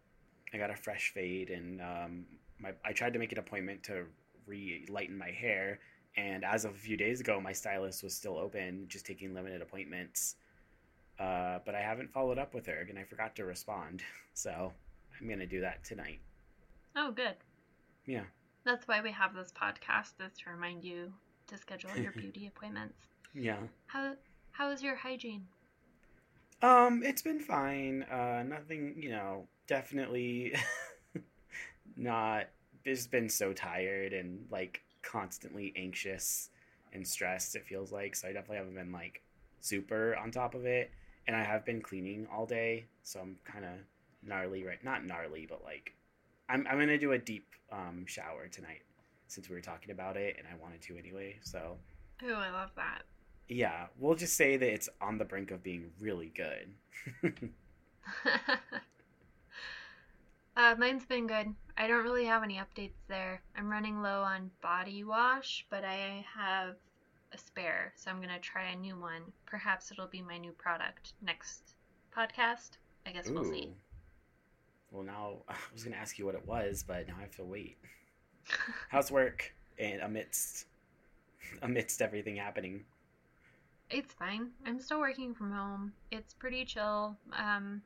I 0.53 0.57
got 0.57 0.69
a 0.69 0.75
fresh 0.75 1.11
fade, 1.13 1.49
and 1.49 1.81
um, 1.81 2.25
my 2.59 2.73
I 2.85 2.93
tried 2.93 3.13
to 3.13 3.19
make 3.19 3.31
an 3.31 3.39
appointment 3.39 3.81
to 3.83 4.05
re-lighten 4.45 5.17
my 5.17 5.31
hair, 5.31 5.79
and 6.15 6.43
as 6.43 6.65
of 6.65 6.71
a 6.71 6.77
few 6.77 6.97
days 6.97 7.19
ago, 7.19 7.39
my 7.41 7.53
stylist 7.53 8.03
was 8.03 8.15
still 8.15 8.37
open, 8.37 8.85
just 8.87 9.05
taking 9.05 9.33
limited 9.33 9.61
appointments. 9.61 10.35
Uh, 11.19 11.59
but 11.65 11.75
I 11.75 11.81
haven't 11.81 12.11
followed 12.11 12.37
up 12.37 12.53
with 12.53 12.65
her, 12.67 12.85
and 12.89 12.97
I 12.97 13.03
forgot 13.03 13.35
to 13.37 13.45
respond. 13.45 14.03
So 14.35 14.73
I'm 15.21 15.29
gonna 15.29 15.45
do 15.45 15.61
that 15.61 15.83
tonight. 15.83 16.19
Oh, 16.95 17.11
good. 17.11 17.35
Yeah. 18.07 18.23
That's 18.65 18.87
why 18.87 18.99
we 18.99 19.11
have 19.11 19.35
this 19.35 19.51
podcast, 19.51 20.13
is 20.25 20.33
to 20.39 20.49
remind 20.49 20.83
you 20.83 21.13
to 21.45 21.57
schedule 21.59 21.95
your 21.95 22.11
beauty 22.17 22.47
appointments. 22.47 22.97
Yeah. 23.35 23.57
How 23.85 24.15
how 24.51 24.71
is 24.71 24.81
your 24.81 24.95
hygiene? 24.95 25.45
Um, 26.63 27.03
it's 27.03 27.21
been 27.21 27.39
fine. 27.39 28.03
Uh, 28.03 28.43
nothing, 28.47 28.95
you 28.97 29.09
know, 29.09 29.47
definitely 29.67 30.55
not. 31.97 32.47
Just 32.85 33.11
been 33.11 33.29
so 33.29 33.53
tired 33.53 34.13
and 34.13 34.45
like 34.51 34.81
constantly 35.01 35.73
anxious 35.75 36.49
and 36.91 37.07
stressed. 37.07 37.55
It 37.55 37.65
feels 37.65 37.91
like 37.91 38.15
so. 38.15 38.27
I 38.27 38.33
definitely 38.33 38.57
haven't 38.57 38.75
been 38.75 38.91
like 38.91 39.21
super 39.61 40.15
on 40.17 40.31
top 40.31 40.53
of 40.55 40.65
it, 40.65 40.91
and 41.27 41.35
I 41.35 41.43
have 41.43 41.65
been 41.65 41.81
cleaning 41.81 42.27
all 42.31 42.45
day, 42.45 42.87
so 43.03 43.19
I'm 43.21 43.37
kind 43.45 43.65
of 43.65 43.71
gnarly 44.21 44.65
right. 44.65 44.83
Not 44.83 45.05
gnarly, 45.05 45.45
but 45.49 45.63
like 45.63 45.93
I'm 46.49 46.67
I'm 46.69 46.79
gonna 46.79 46.97
do 46.97 47.13
a 47.13 47.17
deep 47.19 47.47
um 47.71 48.05
shower 48.07 48.47
tonight 48.49 48.83
since 49.27 49.49
we 49.49 49.55
were 49.55 49.61
talking 49.61 49.91
about 49.91 50.17
it, 50.17 50.35
and 50.37 50.47
I 50.47 50.55
wanted 50.61 50.81
to 50.83 50.97
anyway. 50.97 51.37
So 51.43 51.77
Oh, 52.23 52.33
I 52.33 52.49
love 52.49 52.71
that. 52.75 53.03
yeah, 53.47 53.87
we'll 53.97 54.15
just 54.15 54.35
say 54.35 54.57
that 54.57 54.73
it's 54.73 54.89
on 55.01 55.17
the 55.17 55.25
brink 55.25 55.51
of 55.51 55.63
being 55.63 55.91
really 55.99 56.29
good. 56.35 56.73
uh, 60.55 60.75
mine's 60.77 61.05
been 61.05 61.27
good. 61.27 61.55
I 61.77 61.87
don't 61.87 62.03
really 62.03 62.25
have 62.25 62.43
any 62.43 62.59
updates 62.59 63.01
there. 63.07 63.41
I'm 63.57 63.69
running 63.69 64.01
low 64.01 64.21
on 64.21 64.51
body 64.61 65.03
wash, 65.03 65.65
but 65.69 65.83
I 65.83 66.23
have 66.35 66.75
a 67.33 67.37
spare, 67.37 67.93
so 67.95 68.11
I'm 68.11 68.21
gonna 68.21 68.39
try 68.39 68.69
a 68.69 68.75
new 68.75 68.99
one. 68.99 69.23
Perhaps 69.45 69.91
it'll 69.91 70.07
be 70.07 70.21
my 70.21 70.37
new 70.37 70.51
product 70.51 71.13
next 71.21 71.73
podcast. 72.15 72.77
I 73.05 73.11
guess 73.11 73.27
we'll 73.29 73.43
see. 73.43 73.73
Well, 74.91 75.03
now 75.03 75.37
I 75.49 75.55
was 75.73 75.83
gonna 75.83 75.95
ask 75.95 76.19
you 76.19 76.25
what 76.25 76.35
it 76.35 76.47
was, 76.47 76.83
but 76.87 77.07
now 77.07 77.15
I 77.17 77.21
have 77.21 77.35
to 77.37 77.43
wait. 77.43 77.77
How's 78.89 79.11
work 79.11 79.53
and 79.79 80.01
amidst 80.01 80.67
amidst 81.63 82.01
everything 82.01 82.35
happening? 82.35 82.85
It's 83.89 84.13
fine. 84.13 84.51
I'm 84.65 84.79
still 84.79 84.99
working 84.99 85.33
from 85.33 85.51
home. 85.51 85.93
It's 86.11 86.33
pretty 86.33 86.65
chill. 86.65 87.17
Um, 87.37 87.81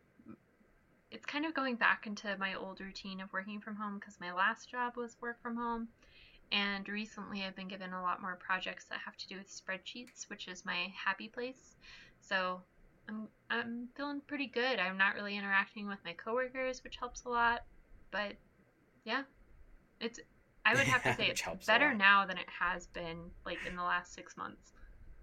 it's 1.12 1.26
kind 1.26 1.46
of 1.46 1.54
going 1.54 1.76
back 1.76 2.06
into 2.06 2.36
my 2.38 2.56
old 2.56 2.82
routine 2.82 3.22
of 3.22 3.32
working 3.32 3.62
from 3.62 3.76
home 3.76 3.98
because 4.00 4.20
my 4.20 4.34
last 4.34 4.70
job 4.70 4.98
was 4.98 5.18
work 5.22 5.42
from 5.42 5.56
home. 5.56 5.88
And 6.52 6.88
recently 6.88 7.44
I've 7.44 7.56
been 7.56 7.68
given 7.68 7.94
a 7.94 8.02
lot 8.02 8.22
more 8.22 8.36
projects 8.36 8.86
that 8.86 9.00
have 9.06 9.18
to 9.18 9.28
do 9.28 9.38
with 9.38 9.48
spreadsheets, 9.50 10.30
which 10.30 10.48
is 10.48 10.66
my 10.66 10.92
happy 10.96 11.28
place. 11.28 11.76
So 12.22 12.62
I'm, 13.10 13.28
I'm 13.50 13.88
feeling 13.96 14.22
pretty 14.28 14.48
good. 14.48 14.80
I'm 14.80 14.98
not 14.98 15.16
really 15.16 15.38
interacting 15.38 15.88
with 15.88 16.00
my 16.06 16.14
coworkers, 16.14 16.84
which 16.84 16.98
helps 16.98 17.24
a 17.26 17.30
lot. 17.30 17.64
But 18.12 18.34
yeah, 19.04 19.24
it's, 20.00 20.20
I 20.66 20.74
would 20.76 20.88
have 20.88 21.04
to 21.04 21.14
say 21.18 21.28
it's 21.28 21.42
helps 21.42 21.66
better 21.66 21.94
now 21.94 22.26
than 22.26 22.38
it 22.38 22.50
has 22.60 22.88
been 22.88 23.32
like 23.46 23.60
in 23.68 23.76
the 23.76 23.84
last 23.84 24.14
six 24.14 24.36
months. 24.38 24.74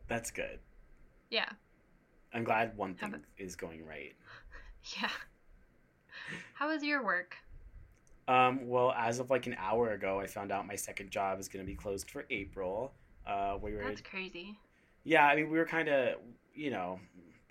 That's 0.09 0.31
good. 0.31 0.59
Yeah. 1.31 1.49
I'm 2.33 2.45
glad 2.45 2.77
one 2.77 2.95
thing 2.95 3.15
is 3.39 3.57
going 3.57 3.85
right. 3.85 4.15
Yeah. 5.01 5.09
How 6.55 6.71
is 6.71 6.83
your 6.83 7.05
work? 7.05 7.37
Um, 8.27 8.69
well, 8.69 8.93
as 8.97 9.19
of 9.19 9.31
like 9.31 9.47
an 9.47 9.57
hour 9.59 9.93
ago, 9.93 10.21
I 10.21 10.27
found 10.27 10.51
out 10.51 10.67
my 10.67 10.77
second 10.77 11.11
job 11.11 11.39
is 11.39 11.49
going 11.49 11.65
to 11.65 11.71
be 11.71 11.77
closed 11.77 12.11
for 12.11 12.25
April. 12.31 12.93
Uh, 13.27 13.59
we 13.61 13.73
were 13.75 13.85
That's 13.85 14.01
crazy. 14.01 14.57
Yeah, 15.05 15.27
I 15.27 15.37
mean, 15.37 15.51
we 15.51 15.59
were 15.59 15.67
kind 15.67 15.89
of, 15.89 16.17
you 16.55 16.71
know, 16.71 16.99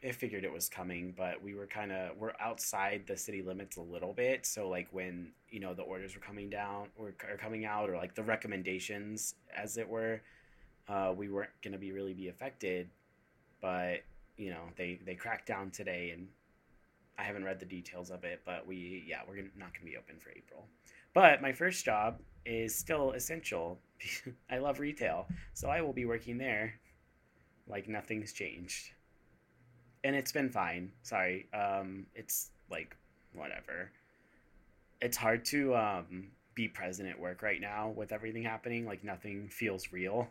I 0.04 0.12
figured 0.12 0.44
it 0.44 0.52
was 0.52 0.68
coming, 0.68 1.14
but 1.16 1.42
we 1.42 1.54
were 1.54 1.66
kind 1.66 1.92
of 1.92 2.18
we're 2.18 2.34
outside 2.40 3.04
the 3.08 3.16
city 3.16 3.42
limits 3.42 3.78
a 3.78 3.82
little 3.82 4.12
bit. 4.12 4.46
So 4.46 4.68
like 4.68 4.88
when 4.92 5.32
you 5.50 5.60
know 5.60 5.74
the 5.74 5.84
orders 5.84 6.14
were 6.14 6.22
coming 6.22 6.50
down 6.50 6.88
or 6.98 7.14
are 7.30 7.38
coming 7.38 7.66
out, 7.66 7.90
or 7.90 7.96
like 7.96 8.14
the 8.14 8.24
recommendations, 8.24 9.36
as 9.56 9.78
it 9.78 9.88
were, 9.88 10.22
uh, 10.90 11.14
we 11.16 11.30
weren't 11.30 11.52
gonna 11.64 11.78
be 11.78 11.92
really 11.92 12.14
be 12.14 12.28
affected. 12.28 12.90
But 13.62 14.02
you 14.36 14.50
know, 14.50 14.64
they 14.76 15.00
they 15.06 15.16
cracked 15.16 15.48
down 15.48 15.72
today, 15.72 16.10
and 16.10 16.28
I 17.18 17.24
haven't 17.24 17.44
read 17.44 17.60
the 17.60 17.66
details 17.66 18.10
of 18.10 18.24
it, 18.24 18.42
but 18.46 18.66
we 18.68 19.04
yeah 19.08 19.22
we're 19.28 19.36
gonna, 19.36 19.50
not 19.58 19.74
gonna 19.74 19.86
be 19.86 19.98
open 19.98 20.16
for 20.20 20.30
April. 20.32 20.66
But 21.14 21.42
my 21.42 21.52
first 21.54 21.86
job 21.86 22.20
is 22.46 22.76
still 22.76 23.12
essential. 23.12 23.80
I 24.50 24.58
love 24.58 24.80
retail, 24.80 25.28
so 25.54 25.70
I 25.70 25.82
will 25.82 25.94
be 25.94 26.06
working 26.06 26.38
there 26.38 26.74
like 27.68 27.88
nothing's 27.88 28.34
changed 28.34 28.92
and 30.04 30.16
it's 30.16 30.32
been 30.32 30.50
fine 30.50 30.92
sorry 31.02 31.48
um 31.54 32.06
it's 32.14 32.52
like 32.70 32.96
whatever 33.34 33.90
it's 35.02 35.18
hard 35.18 35.46
to 35.46 35.76
um 35.76 36.28
be 36.56 36.68
present 36.68 37.08
at 37.10 37.20
work 37.20 37.42
right 37.42 37.62
now 37.62 37.90
with 37.96 38.12
everything 38.12 38.44
happening 38.44 38.86
like 38.86 39.04
nothing 39.04 39.48
feels 39.48 39.92
real 39.92 40.28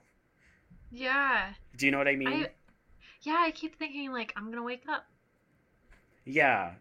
Yeah. 0.90 1.52
do 1.76 1.86
you 1.86 1.92
know 1.92 1.98
what 1.98 2.08
i 2.08 2.16
mean 2.16 2.28
I 2.28 2.50
yeah, 3.22 3.38
I 3.38 3.52
keep 3.52 3.78
thinking 3.78 4.10
like 4.10 4.32
I'm 4.36 4.50
gonna 4.50 4.64
wake 4.64 4.82
up. 4.88 5.06
Yeah 6.24 6.72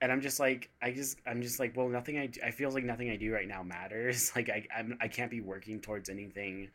and 0.00 0.12
i'm 0.12 0.20
just 0.20 0.40
like 0.40 0.70
i 0.82 0.90
just 0.90 1.18
i'm 1.26 1.42
just 1.42 1.58
like 1.58 1.76
well 1.76 1.88
nothing 1.88 2.18
i 2.18 2.26
do, 2.26 2.40
i 2.44 2.50
feels 2.50 2.74
like 2.74 2.84
nothing 2.84 3.10
i 3.10 3.16
do 3.16 3.32
right 3.32 3.48
now 3.48 3.62
matters 3.62 4.32
like 4.36 4.48
i 4.48 4.66
I'm, 4.76 4.96
i 5.00 5.08
can't 5.08 5.30
be 5.30 5.40
working 5.40 5.80
towards 5.80 6.08
anything 6.08 6.68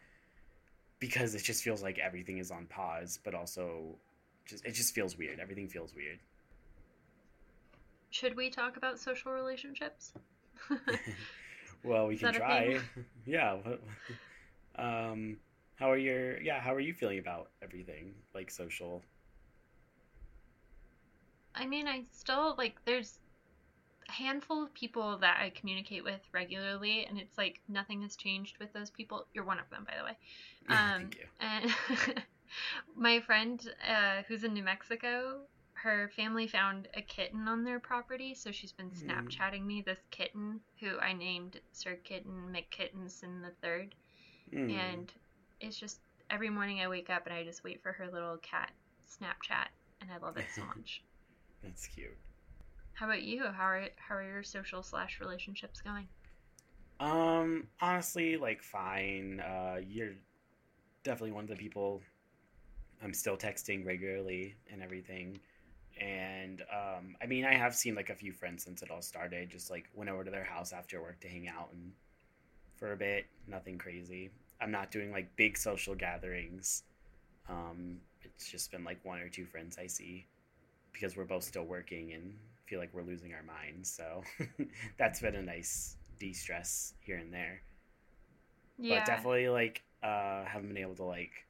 because 1.00 1.36
it 1.36 1.44
just 1.44 1.64
feels 1.64 1.82
like 1.82 1.98
everything 2.00 2.38
is 2.40 2.52
on 2.52 2.66
pause 2.66 3.20
but 3.24 3.34
also 3.34 3.96
just 4.46 4.66
it 4.66 4.74
just 4.74 4.94
feels 4.94 5.18
weird 5.18 5.40
everything 5.40 5.68
feels 5.68 5.96
weird 5.96 6.20
Should 8.12 8.36
we 8.36 8.50
talk 8.50 8.78
about 8.78 9.00
social 9.00 9.32
relationships? 9.32 10.14
well, 11.84 12.08
we 12.08 12.18
can 12.18 12.34
try. 12.34 12.80
yeah. 13.26 13.58
Um, 14.76 15.38
how 15.76 15.92
are 15.92 15.98
your 15.98 16.42
yeah? 16.42 16.60
How 16.60 16.74
are 16.74 16.80
you 16.80 16.94
feeling 16.94 17.20
about 17.20 17.52
everything 17.62 18.14
like 18.34 18.50
social? 18.50 19.04
I 21.60 21.66
mean, 21.66 21.88
I 21.88 22.04
still 22.12 22.56
like 22.58 22.78
there's 22.86 23.20
a 24.08 24.12
handful 24.12 24.64
of 24.64 24.74
people 24.74 25.18
that 25.20 25.38
I 25.42 25.50
communicate 25.52 26.04
with 26.04 26.22
regularly, 26.32 27.06
and 27.06 27.20
it's 27.20 27.38
like 27.38 27.60
nothing 27.68 28.02
has 28.04 28.16
changed 28.16 28.58
with 28.60 28.72
those 28.74 28.90
people. 28.90 29.26
You're 29.34 29.44
one 29.44 29.60
of 29.60 29.70
them, 29.70 29.86
by 29.86 29.94
the 29.98 30.06
way. 30.06 30.18
Um, 30.70 31.10
Thank 31.12 31.18
you. 31.18 31.26
and 31.42 32.24
my 32.96 33.20
friend 33.20 33.62
uh, 33.88 34.24
who's 34.28 34.44
in 34.44 34.54
New 34.54 34.64
Mexico, 34.64 35.42
her 35.74 36.10
family 36.16 36.48
found 36.48 36.88
a 36.94 37.02
kitten 37.02 37.48
on 37.48 37.64
their 37.64 37.80
property, 37.80 38.34
so 38.34 38.52
she's 38.52 38.72
been 38.72 38.90
Mm. 38.92 39.06
Snapchatting 39.28 39.66
me 39.66 39.82
this 39.82 40.00
kitten 40.12 40.62
who 40.80 40.98
I 41.00 41.14
named 41.14 41.60
Sir 41.74 41.98
Kitten 42.04 42.54
McKittenson 42.54 43.42
the 43.42 43.52
third, 43.62 43.96
Mm. 44.54 44.80
and 44.80 45.14
it's 45.60 45.78
just 45.78 46.00
every 46.30 46.50
morning 46.50 46.82
I 46.82 46.88
wake 46.88 47.10
up 47.10 47.26
and 47.26 47.34
I 47.36 47.44
just 47.44 47.64
wait 47.64 47.82
for 47.84 47.92
her 47.92 48.08
little 48.10 48.38
cat 48.38 48.72
Snapchat, 49.08 49.68
and 50.02 50.12
I 50.12 50.18
love 50.18 50.38
it 50.38 50.48
so 50.54 50.62
much. 50.76 51.02
That's 51.64 51.88
cute. 51.88 52.18
How 52.94 53.06
about 53.06 53.24
you? 53.24 53.44
How 53.44 53.64
are 53.64 53.88
how 53.96 54.16
are 54.16 54.24
your 54.24 54.44
social 54.44 54.84
slash 54.84 55.20
relationships 55.20 55.82
going? 55.82 56.08
Um, 57.00 57.68
honestly, 57.82 58.38
like 58.38 58.62
fine. 58.62 59.40
Uh, 59.40 59.78
you're 59.88 60.16
definitely 61.04 61.32
one 61.32 61.46
of 61.46 61.50
the 61.50 61.56
people 61.56 62.02
I'm 63.02 63.14
still 63.14 63.38
texting 63.38 63.86
regularly 63.86 64.56
and 64.72 64.84
everything. 64.84 65.40
And 66.00 66.62
um, 66.74 67.16
I 67.22 67.26
mean, 67.26 67.46
I 67.46 67.54
have 67.54 67.74
seen 67.74 67.96
like 67.96 68.10
a 68.10 68.16
few 68.16 68.34
friends 68.34 68.64
since 68.64 68.82
it 68.82 68.92
all 68.92 69.02
started. 69.02 69.50
Just 69.50 69.70
like 69.70 69.90
went 69.94 70.10
over 70.10 70.24
to 70.24 70.32
their 70.32 70.44
house 70.44 70.74
after 70.74 71.02
work 71.02 71.20
to 71.22 71.30
hang 71.30 71.48
out 71.48 71.70
and 71.72 71.92
for 72.76 72.92
a 72.92 72.98
bit. 72.98 73.28
Nothing 73.48 73.78
crazy. 73.78 74.30
I'm 74.62 74.72
not 74.72 74.92
doing 74.92 75.12
like 75.12 75.34
big 75.38 75.58
social 75.58 75.96
gatherings. 75.96 76.84
Um, 77.48 77.98
it's 78.22 78.50
just 78.50 78.72
been 78.72 78.84
like 78.84 79.04
one 79.04 79.20
or 79.20 79.30
two 79.30 79.46
friends 79.46 79.78
I 79.78 79.88
see 79.88 80.28
because 80.94 81.16
we're 81.16 81.26
both 81.26 81.44
still 81.44 81.66
working 81.66 82.14
and 82.14 82.34
feel 82.68 82.80
like 82.80 82.94
we're 82.94 83.04
losing 83.04 83.34
our 83.34 83.44
minds. 83.44 83.92
So 83.92 84.24
that's 84.98 85.22
been 85.22 85.36
a 85.36 85.42
nice 85.42 85.98
de-stress 86.20 86.94
here 87.02 87.18
and 87.18 87.34
there. 87.34 87.62
Yeah, 88.78 89.00
But 89.00 89.06
definitely 89.06 89.50
like 89.50 89.84
uh 90.04 90.46
haven't 90.46 90.70
been 90.70 90.78
able 90.78 90.96
to 90.96 91.04
like 91.04 91.48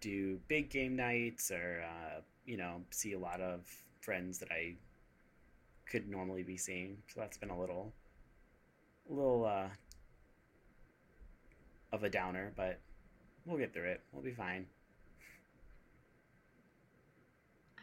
do 0.00 0.38
big 0.48 0.70
game 0.70 0.96
nights 0.96 1.50
or 1.50 1.84
uh, 1.84 2.20
you 2.44 2.56
know, 2.56 2.82
see 2.90 3.12
a 3.14 3.18
lot 3.18 3.40
of 3.40 3.66
friends 4.00 4.38
that 4.38 4.50
I 4.50 4.76
could 5.86 6.08
normally 6.08 6.42
be 6.42 6.56
seeing. 6.56 7.02
So 7.08 7.20
that's 7.20 7.36
been 7.38 7.50
a 7.50 7.58
little 7.58 7.94
a 9.08 9.12
little 9.12 9.44
uh 9.44 9.68
of 11.92 12.02
a 12.04 12.10
downer, 12.10 12.52
but 12.56 12.80
we'll 13.46 13.58
get 13.58 13.72
through 13.72 13.90
it. 13.90 14.02
We'll 14.12 14.22
be 14.24 14.32
fine. 14.32 14.66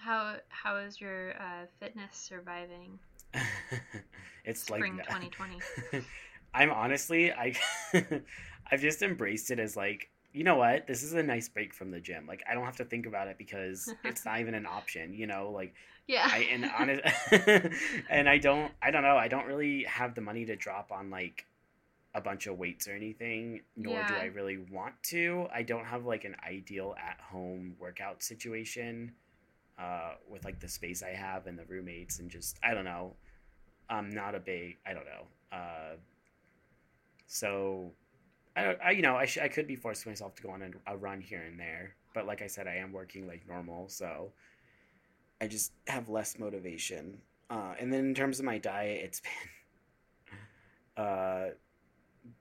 How 0.02 0.36
how 0.50 0.78
is 0.78 1.00
your 1.00 1.32
uh, 1.40 1.66
fitness 1.80 2.16
surviving? 2.16 3.00
It's 4.44 4.64
spring 4.64 4.98
like 4.98 5.06
2020? 5.32 5.60
I'm 6.54 6.72
honestly 6.72 7.32
I 7.32 7.54
I've 8.72 8.82
just 8.82 9.02
embraced 9.02 9.52
it 9.52 9.60
as 9.60 9.76
like 9.78 10.10
you 10.34 10.44
know 10.46 10.56
what? 10.56 10.88
This 10.88 11.04
is 11.04 11.14
a 11.14 11.22
nice 11.22 11.50
break 11.50 11.74
from 11.74 11.92
the 11.92 12.00
gym. 12.00 12.26
Like 12.26 12.42
I 12.50 12.54
don't 12.54 12.64
have 12.64 12.78
to 12.78 12.86
think 12.86 13.06
about 13.06 13.28
it 13.28 13.38
because 13.38 13.94
it's 14.04 14.26
not 14.26 14.40
even 14.40 14.56
an 14.56 14.66
option 14.66 15.14
you 15.14 15.28
know? 15.28 15.52
Like 15.52 15.76
Yeah, 16.08 16.28
I 16.30 16.48
and 16.52 16.66
honest 16.78 17.02
and 18.10 18.28
I 18.28 18.38
don't 18.40 18.72
I 18.82 18.92
don't 18.92 19.04
know. 19.04 19.18
I 19.18 19.28
don't 19.28 19.46
really 19.46 19.84
have 19.84 20.16
the 20.16 20.22
money 20.22 20.46
to 20.46 20.56
drop 20.56 20.92
on 20.92 21.10
like 21.10 21.46
a 22.14 22.20
bunch 22.22 22.48
of 22.48 22.58
weights 22.58 22.88
or 22.88 22.92
anything 22.94 23.62
nor 23.78 24.04
do 24.04 24.16
I 24.16 24.26
really 24.26 24.58
want 24.58 24.96
to. 25.04 25.48
I 25.54 25.62
don't 25.64 25.86
have 25.86 26.06
like 26.06 26.26
an 26.26 26.36
ideal 26.46 26.96
at 26.98 27.20
home 27.22 27.76
workout 27.80 28.24
situation 28.24 29.14
uh 29.82 30.14
with 30.30 30.46
like 30.46 30.60
the 30.60 30.68
space 30.68 31.02
I 31.04 31.14
have 31.16 31.48
and 31.48 31.58
the 31.58 31.66
roommates 31.66 32.20
and 32.20 32.30
just 32.30 32.60
I 32.64 32.74
don't 32.74 32.86
know 32.86 33.16
I'm 33.90 34.10
not 34.10 34.36
a 34.36 34.40
big 34.40 34.78
I 34.86 34.94
don't 34.94 35.06
know 35.06 35.58
uh 35.58 35.96
so 37.28 37.92
I 38.56 38.64
don't 38.64 38.78
I 38.84 38.92
you 38.92 39.02
know 39.02 39.16
I 39.16 39.26
sh- 39.26 39.40
I 39.40 39.48
could 39.48 39.68
be 39.68 39.76
forcing 39.76 40.12
myself 40.12 40.36
to 40.36 40.44
go 40.44 40.50
on 40.52 40.62
a, 40.62 40.94
a 40.94 40.98
run 40.98 41.22
here 41.22 41.42
and 41.42 41.60
there 41.60 41.96
but 42.14 42.26
like 42.28 42.42
I 42.42 42.48
said 42.48 42.68
I 42.68 42.76
am 42.76 42.92
working 42.92 43.28
like 43.28 43.48
normal 43.48 43.90
so 43.90 44.32
I 45.42 45.48
just 45.48 45.74
have 45.88 46.08
less 46.08 46.38
motivation. 46.38 47.18
Uh, 47.50 47.74
and 47.80 47.92
then 47.92 48.06
in 48.06 48.14
terms 48.14 48.40
of 48.40 48.46
my 48.46 48.60
diet, 48.60 49.02
it's 49.04 49.22
been 50.96 51.04
uh, 51.04 51.46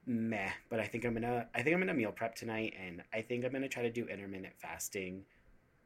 meh. 0.07 0.50
But 0.68 0.81
I 0.81 0.87
think 0.87 1.05
I'm 1.07 1.14
gonna 1.14 1.46
I 1.55 1.62
think 1.62 1.74
I'm 1.74 1.81
gonna 1.81 1.94
meal 1.94 2.12
prep 2.12 2.35
tonight, 2.35 2.74
and 2.79 3.03
I 3.12 3.22
think 3.22 3.44
I'm 3.44 3.53
gonna 3.53 3.68
try 3.68 3.83
to 3.83 3.90
do 3.90 4.07
intermittent 4.07 4.53
fasting, 4.59 5.22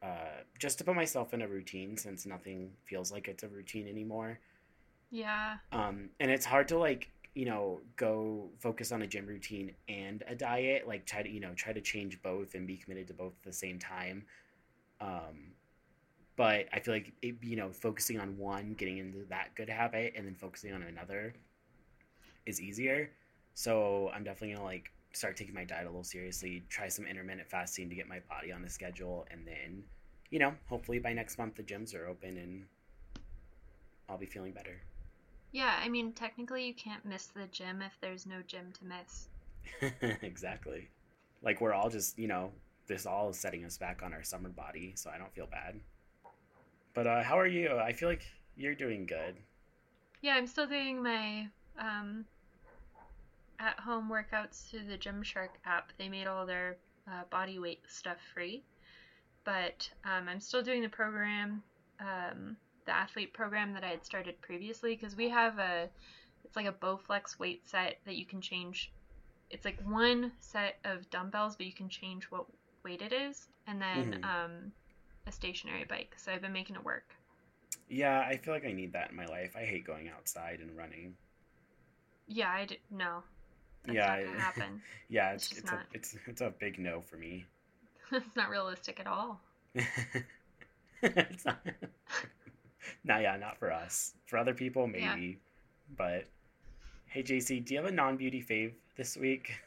uh, 0.05 0.43
just 0.59 0.77
to 0.79 0.85
put 0.85 0.95
myself 0.95 1.33
in 1.33 1.41
a 1.41 1.47
routine 1.47 1.97
since 1.97 2.25
nothing 2.27 2.71
feels 2.85 3.11
like 3.11 3.27
it's 3.29 3.43
a 3.43 3.49
routine 3.49 3.87
anymore. 3.87 4.39
yeah, 5.11 5.57
Um, 5.71 6.09
and 6.19 6.31
it's 6.31 6.45
hard 6.45 6.67
to 6.69 6.77
like 6.77 7.09
you 7.33 7.45
know 7.45 7.81
go 7.97 8.51
focus 8.59 8.91
on 8.93 9.01
a 9.01 9.07
gym 9.07 9.27
routine 9.27 9.75
and 9.89 10.23
a 10.27 10.35
diet 10.35 10.87
like 10.87 11.05
try 11.05 11.21
to 11.21 11.29
you 11.29 11.41
know 11.41 11.53
try 11.55 11.73
to 11.73 11.81
change 11.81 12.21
both 12.23 12.55
and 12.55 12.65
be 12.67 12.77
committed 12.77 13.07
to 13.07 13.13
both 13.13 13.33
at 13.39 13.43
the 13.43 13.53
same 13.53 13.79
time. 13.79 14.25
Um 15.01 15.53
but 16.37 16.67
i 16.73 16.79
feel 16.79 16.93
like 16.95 17.13
it, 17.23 17.35
you 17.43 17.57
know 17.57 17.71
focusing 17.71 18.19
on 18.19 18.37
one 18.37 18.75
getting 18.75 18.99
into 18.99 19.25
that 19.29 19.55
good 19.55 19.69
habit 19.69 20.13
and 20.17 20.27
then 20.27 20.35
focusing 20.35 20.73
on 20.73 20.83
another 20.83 21.35
is 22.45 22.61
easier. 22.61 23.11
So 23.53 24.09
i'm 24.13 24.23
definitely 24.23 24.55
gonna 24.55 24.65
like 24.65 24.91
start 25.13 25.37
taking 25.37 25.53
my 25.53 25.63
diet 25.65 25.85
a 25.85 25.89
little 25.89 26.03
seriously 26.03 26.65
try 26.69 26.87
some 26.89 27.05
intermittent 27.05 27.49
fasting 27.49 27.89
to 27.89 27.95
get 27.95 28.07
my 28.07 28.19
body 28.29 28.51
on 28.51 28.63
a 28.65 28.69
schedule 28.69 29.25
and 29.31 29.47
then 29.47 29.83
you 30.29 30.39
know 30.39 30.53
hopefully 30.67 30.99
by 30.99 31.13
next 31.13 31.37
month 31.37 31.55
the 31.55 31.63
gyms 31.63 31.95
are 31.95 32.07
open 32.07 32.37
and 32.37 32.65
i'll 34.09 34.17
be 34.17 34.25
feeling 34.25 34.51
better 34.51 34.81
yeah. 35.55 35.79
I 35.81 35.87
mean, 35.87 36.11
technically, 36.11 36.67
you 36.67 36.73
can't 36.73 37.05
miss 37.05 37.27
the 37.27 37.47
gym 37.49 37.81
if 37.81 37.93
there's 38.01 38.25
no 38.25 38.41
gym 38.45 38.73
to 38.73 38.85
miss. 38.85 39.29
exactly. 40.21 40.89
Like 41.41 41.61
we're 41.61 41.71
all 41.71 41.89
just, 41.89 42.19
you 42.19 42.27
know, 42.27 42.51
this 42.87 43.05
all 43.05 43.29
is 43.29 43.39
setting 43.39 43.63
us 43.63 43.77
back 43.77 44.01
on 44.03 44.11
our 44.11 44.21
summer 44.21 44.49
body, 44.49 44.91
so 44.95 45.09
I 45.09 45.17
don't 45.17 45.33
feel 45.33 45.47
bad. 45.47 45.79
But 46.93 47.07
uh, 47.07 47.23
how 47.23 47.39
are 47.39 47.47
you? 47.47 47.77
I 47.77 47.93
feel 47.93 48.09
like 48.09 48.23
you're 48.57 48.75
doing 48.75 49.05
good. 49.05 49.37
Yeah, 50.21 50.33
I'm 50.33 50.45
still 50.45 50.67
doing 50.67 51.01
my 51.01 51.47
um, 51.79 52.25
at 53.57 53.79
home 53.79 54.09
workouts 54.11 54.69
through 54.69 54.87
the 54.89 54.97
Gymshark 54.97 55.51
app. 55.65 55.93
They 55.97 56.09
made 56.09 56.27
all 56.27 56.45
their 56.45 56.75
uh, 57.07 57.23
body 57.29 57.59
weight 57.59 57.79
stuff 57.87 58.17
free. 58.33 58.61
But 59.45 59.89
um, 60.05 60.27
I'm 60.29 60.41
still 60.41 60.63
doing 60.63 60.83
the 60.83 60.89
program, 60.89 61.63
um, 62.01 62.57
the 62.85 62.93
athlete 62.95 63.33
program 63.33 63.73
that 63.73 63.83
I 63.85 63.89
had 63.89 64.05
started 64.05 64.41
previously, 64.41 64.95
because 64.95 65.15
we 65.15 65.29
have 65.29 65.59
a, 65.59 65.89
it's 66.45 66.55
like 66.57 66.67
a 66.67 66.73
Bowflex 66.73 67.39
weight 67.39 67.67
set 67.67 67.99
that 68.05 68.17
you 68.17 68.25
can 68.25 68.41
change. 68.41 68.93
It's 69.51 69.65
like 69.65 69.79
one 69.83 70.33
set 70.41 70.79
of 70.85 71.09
dumbbells, 71.11 71.57
but 71.57 71.67
you 71.67 71.73
can 71.73 71.89
change 71.89 72.25
what 72.31 72.47
weight 72.83 73.01
it 73.01 73.13
is, 73.13 73.47
and 73.67 73.81
then 73.81 74.15
Mhm. 74.15 74.23
um, 74.23 74.73
a 75.27 75.31
stationary 75.31 75.85
bike. 75.85 76.15
So 76.17 76.31
I've 76.33 76.41
been 76.41 76.53
making 76.53 76.77
it 76.77 76.85
work. 76.85 77.15
Yeah, 77.87 78.19
I 78.19 78.37
feel 78.37 78.53
like 78.53 78.65
I 78.65 78.73
need 78.73 78.93
that 78.93 79.09
in 79.11 79.15
my 79.15 79.25
life. 79.25 79.55
I 79.55 79.65
hate 79.65 79.85
going 79.85 80.09
outside 80.09 80.59
and 80.59 80.75
running. 80.77 81.17
Yeah, 82.27 82.51
I 82.51 82.65
d- 82.65 82.79
no, 82.91 83.23
that's 83.87 84.05
yeah, 84.05 84.07
not 84.07 84.21
gonna 84.23 84.37
happen. 84.37 84.83
yeah, 85.09 85.33
It's 85.33 85.51
it's 85.51 85.57
it's 85.57 85.71
a 85.71 85.79
it's 85.93 86.15
it's 86.27 86.41
a 86.41 86.49
big 86.59 86.79
no 86.79 87.01
for 87.01 87.17
me. 87.17 87.45
It's 88.11 88.35
not 88.35 88.49
realistic 88.49 88.99
at 88.99 89.07
all. 89.07 89.39
it's 91.01 91.45
not. 91.45 91.59
no, 93.03 93.17
yeah, 93.17 93.37
not 93.37 93.57
for 93.57 93.71
us. 93.71 94.13
For 94.25 94.37
other 94.37 94.53
people, 94.53 94.89
Yeah. 94.93 95.15
maybe. 95.15 95.39
But 95.97 96.25
hey, 97.07 97.23
JC, 97.23 97.63
do 97.63 97.73
you 97.73 97.81
have 97.81 97.89
a 97.89 97.93
non-beauty 97.93 98.41
fave 98.43 98.73
this 98.97 99.15
week? 99.17 99.51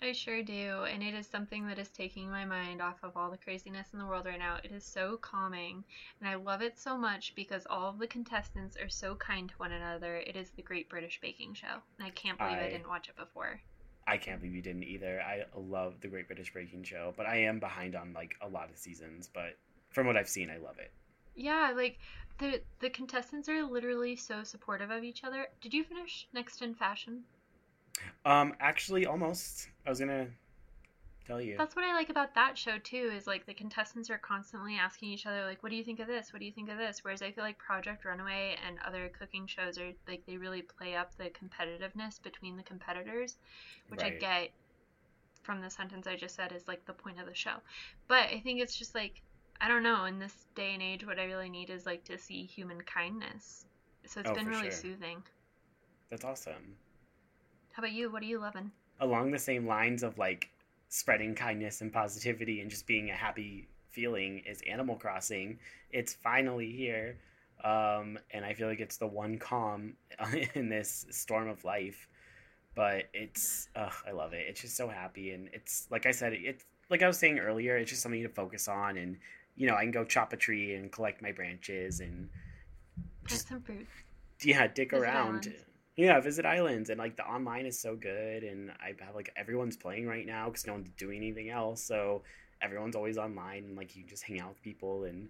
I 0.00 0.12
sure 0.12 0.44
do, 0.44 0.84
and 0.84 1.02
it 1.02 1.12
is 1.12 1.26
something 1.26 1.66
that 1.66 1.76
is 1.80 1.88
taking 1.88 2.30
my 2.30 2.44
mind 2.44 2.80
off 2.80 2.98
of 3.02 3.16
all 3.16 3.32
the 3.32 3.36
craziness 3.36 3.88
in 3.92 3.98
the 3.98 4.06
world 4.06 4.26
right 4.26 4.38
now. 4.38 4.58
It 4.62 4.70
is 4.70 4.84
so 4.84 5.16
calming, 5.16 5.82
and 6.20 6.28
I 6.28 6.36
love 6.36 6.62
it 6.62 6.78
so 6.78 6.96
much 6.96 7.32
because 7.34 7.66
all 7.68 7.88
of 7.90 7.98
the 7.98 8.06
contestants 8.06 8.76
are 8.76 8.88
so 8.88 9.16
kind 9.16 9.48
to 9.48 9.54
one 9.56 9.72
another. 9.72 10.18
It 10.18 10.36
is 10.36 10.50
the 10.50 10.62
Great 10.62 10.88
British 10.88 11.20
Baking 11.20 11.54
Show, 11.54 11.82
and 11.98 12.06
I 12.06 12.10
can't 12.10 12.38
believe 12.38 12.58
I, 12.58 12.66
I- 12.66 12.70
didn't 12.70 12.88
watch 12.88 13.08
it 13.08 13.16
before. 13.16 13.60
I 14.08 14.16
can't 14.16 14.40
believe 14.40 14.56
you 14.56 14.62
didn't 14.62 14.84
either. 14.84 15.20
I 15.20 15.44
love 15.54 16.00
the 16.00 16.08
Great 16.08 16.26
British 16.26 16.52
Breaking 16.52 16.82
Show, 16.82 17.12
but 17.16 17.26
I 17.26 17.36
am 17.36 17.60
behind 17.60 17.94
on 17.94 18.14
like 18.14 18.34
a 18.40 18.48
lot 18.48 18.70
of 18.70 18.78
seasons. 18.78 19.28
But 19.32 19.58
from 19.90 20.06
what 20.06 20.16
I've 20.16 20.28
seen, 20.28 20.50
I 20.50 20.56
love 20.56 20.78
it. 20.78 20.90
Yeah, 21.36 21.72
like 21.76 21.98
the 22.38 22.62
the 22.80 22.90
contestants 22.90 23.48
are 23.48 23.62
literally 23.62 24.16
so 24.16 24.42
supportive 24.42 24.90
of 24.90 25.04
each 25.04 25.24
other. 25.24 25.46
Did 25.60 25.74
you 25.74 25.84
finish 25.84 26.26
Next 26.32 26.62
in 26.62 26.74
Fashion? 26.74 27.24
Um, 28.24 28.54
actually, 28.60 29.06
almost. 29.06 29.68
I 29.86 29.90
was 29.90 30.00
gonna 30.00 30.28
tell 31.28 31.40
you. 31.40 31.56
That's 31.58 31.76
what 31.76 31.84
I 31.84 31.92
like 31.92 32.08
about 32.10 32.34
that 32.34 32.56
show 32.56 32.78
too. 32.78 33.12
Is 33.14 33.26
like 33.26 33.46
the 33.46 33.54
contestants 33.54 34.10
are 34.10 34.18
constantly 34.18 34.76
asking 34.76 35.10
each 35.10 35.26
other, 35.26 35.44
like, 35.44 35.62
"What 35.62 35.70
do 35.70 35.76
you 35.76 35.84
think 35.84 36.00
of 36.00 36.06
this? 36.06 36.32
What 36.32 36.40
do 36.40 36.46
you 36.46 36.52
think 36.52 36.70
of 36.70 36.78
this?" 36.78 37.04
Whereas 37.04 37.22
I 37.22 37.32
feel 37.32 37.44
like 37.44 37.58
Project 37.58 38.04
Runaway 38.04 38.56
and 38.66 38.78
other 38.86 39.10
cooking 39.18 39.46
shows 39.46 39.78
are 39.78 39.92
like 40.06 40.24
they 40.26 40.36
really 40.36 40.62
play 40.62 40.96
up 40.96 41.14
the 41.16 41.30
competitiveness 41.30 42.22
between 42.22 42.56
the 42.56 42.62
competitors, 42.62 43.36
which 43.88 44.02
I 44.02 44.10
get 44.10 44.50
from 45.42 45.60
the 45.60 45.70
sentence 45.70 46.06
I 46.06 46.16
just 46.16 46.34
said 46.34 46.52
is 46.52 46.68
like 46.68 46.84
the 46.86 46.92
point 46.92 47.20
of 47.20 47.26
the 47.26 47.34
show. 47.34 47.56
But 48.06 48.28
I 48.28 48.40
think 48.40 48.60
it's 48.60 48.76
just 48.76 48.94
like 48.94 49.22
I 49.60 49.68
don't 49.68 49.82
know. 49.82 50.04
In 50.04 50.18
this 50.18 50.46
day 50.54 50.74
and 50.74 50.82
age, 50.82 51.04
what 51.06 51.18
I 51.18 51.24
really 51.24 51.50
need 51.50 51.70
is 51.70 51.86
like 51.86 52.04
to 52.04 52.18
see 52.18 52.44
human 52.44 52.80
kindness. 52.82 53.66
So 54.06 54.20
it's 54.20 54.30
Oh, 54.30 54.34
been 54.34 54.46
really 54.46 54.70
sure. 54.70 54.80
soothing. 54.80 55.22
That's 56.10 56.24
awesome. 56.24 56.76
How 57.72 57.82
about 57.82 57.92
you? 57.92 58.10
What 58.10 58.22
are 58.22 58.26
you 58.26 58.38
loving? 58.38 58.70
Along 59.00 59.30
the 59.30 59.38
same 59.38 59.66
lines 59.66 60.02
of 60.02 60.18
like 60.18 60.50
spreading 60.88 61.34
kindness 61.34 61.80
and 61.80 61.92
positivity 61.92 62.60
and 62.60 62.70
just 62.70 62.86
being 62.86 63.10
a 63.10 63.14
happy 63.14 63.68
feeling 63.90 64.42
is 64.46 64.62
Animal 64.68 64.96
Crossing. 64.96 65.58
It's 65.90 66.14
finally 66.14 66.70
here. 66.70 67.18
Um, 67.64 68.18
and 68.30 68.44
I 68.44 68.54
feel 68.54 68.68
like 68.68 68.80
it's 68.80 68.98
the 68.98 69.06
one 69.06 69.38
calm 69.38 69.94
in 70.54 70.68
this 70.68 71.06
storm 71.10 71.48
of 71.48 71.64
life. 71.64 72.08
But 72.74 73.04
it's, 73.12 73.68
ugh, 73.74 73.92
I 74.06 74.12
love 74.12 74.32
it. 74.32 74.46
It's 74.48 74.60
just 74.60 74.76
so 74.76 74.88
happy. 74.88 75.32
And 75.32 75.48
it's, 75.52 75.88
like 75.90 76.06
I 76.06 76.12
said, 76.12 76.32
it's, 76.32 76.64
like 76.90 77.02
I 77.02 77.08
was 77.08 77.18
saying 77.18 77.38
earlier, 77.38 77.76
it's 77.76 77.90
just 77.90 78.02
something 78.02 78.22
to 78.22 78.28
focus 78.28 78.68
on. 78.68 78.96
And, 78.96 79.16
you 79.56 79.66
know, 79.66 79.74
I 79.74 79.82
can 79.82 79.90
go 79.90 80.04
chop 80.04 80.32
a 80.32 80.36
tree 80.36 80.74
and 80.74 80.92
collect 80.92 81.20
my 81.20 81.32
branches 81.32 82.00
and 82.00 82.28
just, 83.26 83.48
some 83.48 83.60
fruit. 83.60 83.86
Yeah, 84.42 84.68
dick 84.68 84.92
around. 84.92 85.52
Yeah, 85.98 86.20
visit 86.20 86.46
islands. 86.46 86.88
And, 86.88 86.98
like, 86.98 87.16
the 87.16 87.24
online 87.24 87.66
is 87.66 87.78
so 87.78 87.94
good. 87.94 88.42
And 88.42 88.70
I 88.80 88.94
have, 89.04 89.14
like, 89.14 89.30
everyone's 89.36 89.76
playing 89.76 90.06
right 90.06 90.26
now 90.26 90.46
because 90.46 90.66
no 90.66 90.72
one's 90.72 90.90
doing 90.96 91.18
anything 91.18 91.50
else. 91.50 91.82
So 91.82 92.22
everyone's 92.62 92.96
always 92.96 93.18
online 93.18 93.64
and, 93.64 93.76
like, 93.76 93.94
you 93.94 94.04
just 94.04 94.22
hang 94.22 94.40
out 94.40 94.48
with 94.50 94.62
people 94.62 95.04
and, 95.04 95.28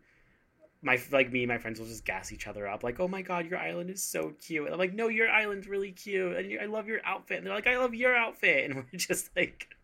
my 0.81 0.96
like 1.11 1.33
me 1.33 1.42
and 1.42 1.48
my 1.48 1.59
friends 1.59 1.81
will 1.81 1.88
just 1.88 2.04
gas 2.04 2.31
each 2.31 2.46
other 2.46 2.68
up 2.68 2.85
like 2.85 3.00
oh 3.00 3.09
my 3.09 3.20
god 3.20 3.50
your 3.50 3.59
island 3.59 3.90
is 3.90 4.00
so 4.00 4.33
cute 4.40 4.64
and 4.64 4.72
i'm 4.72 4.78
like 4.78 4.94
no 4.94 5.09
your 5.09 5.28
island's 5.28 5.66
really 5.66 5.90
cute 5.90 6.37
and 6.37 6.61
i 6.61 6.66
love 6.66 6.87
your 6.87 7.00
outfit 7.04 7.38
and 7.38 7.44
they're 7.44 7.52
like 7.52 7.66
i 7.66 7.76
love 7.76 7.96
your 7.96 8.14
outfit 8.14 8.64
and 8.70 8.76
we're 8.76 8.96
just 8.96 9.28
like 9.35 9.76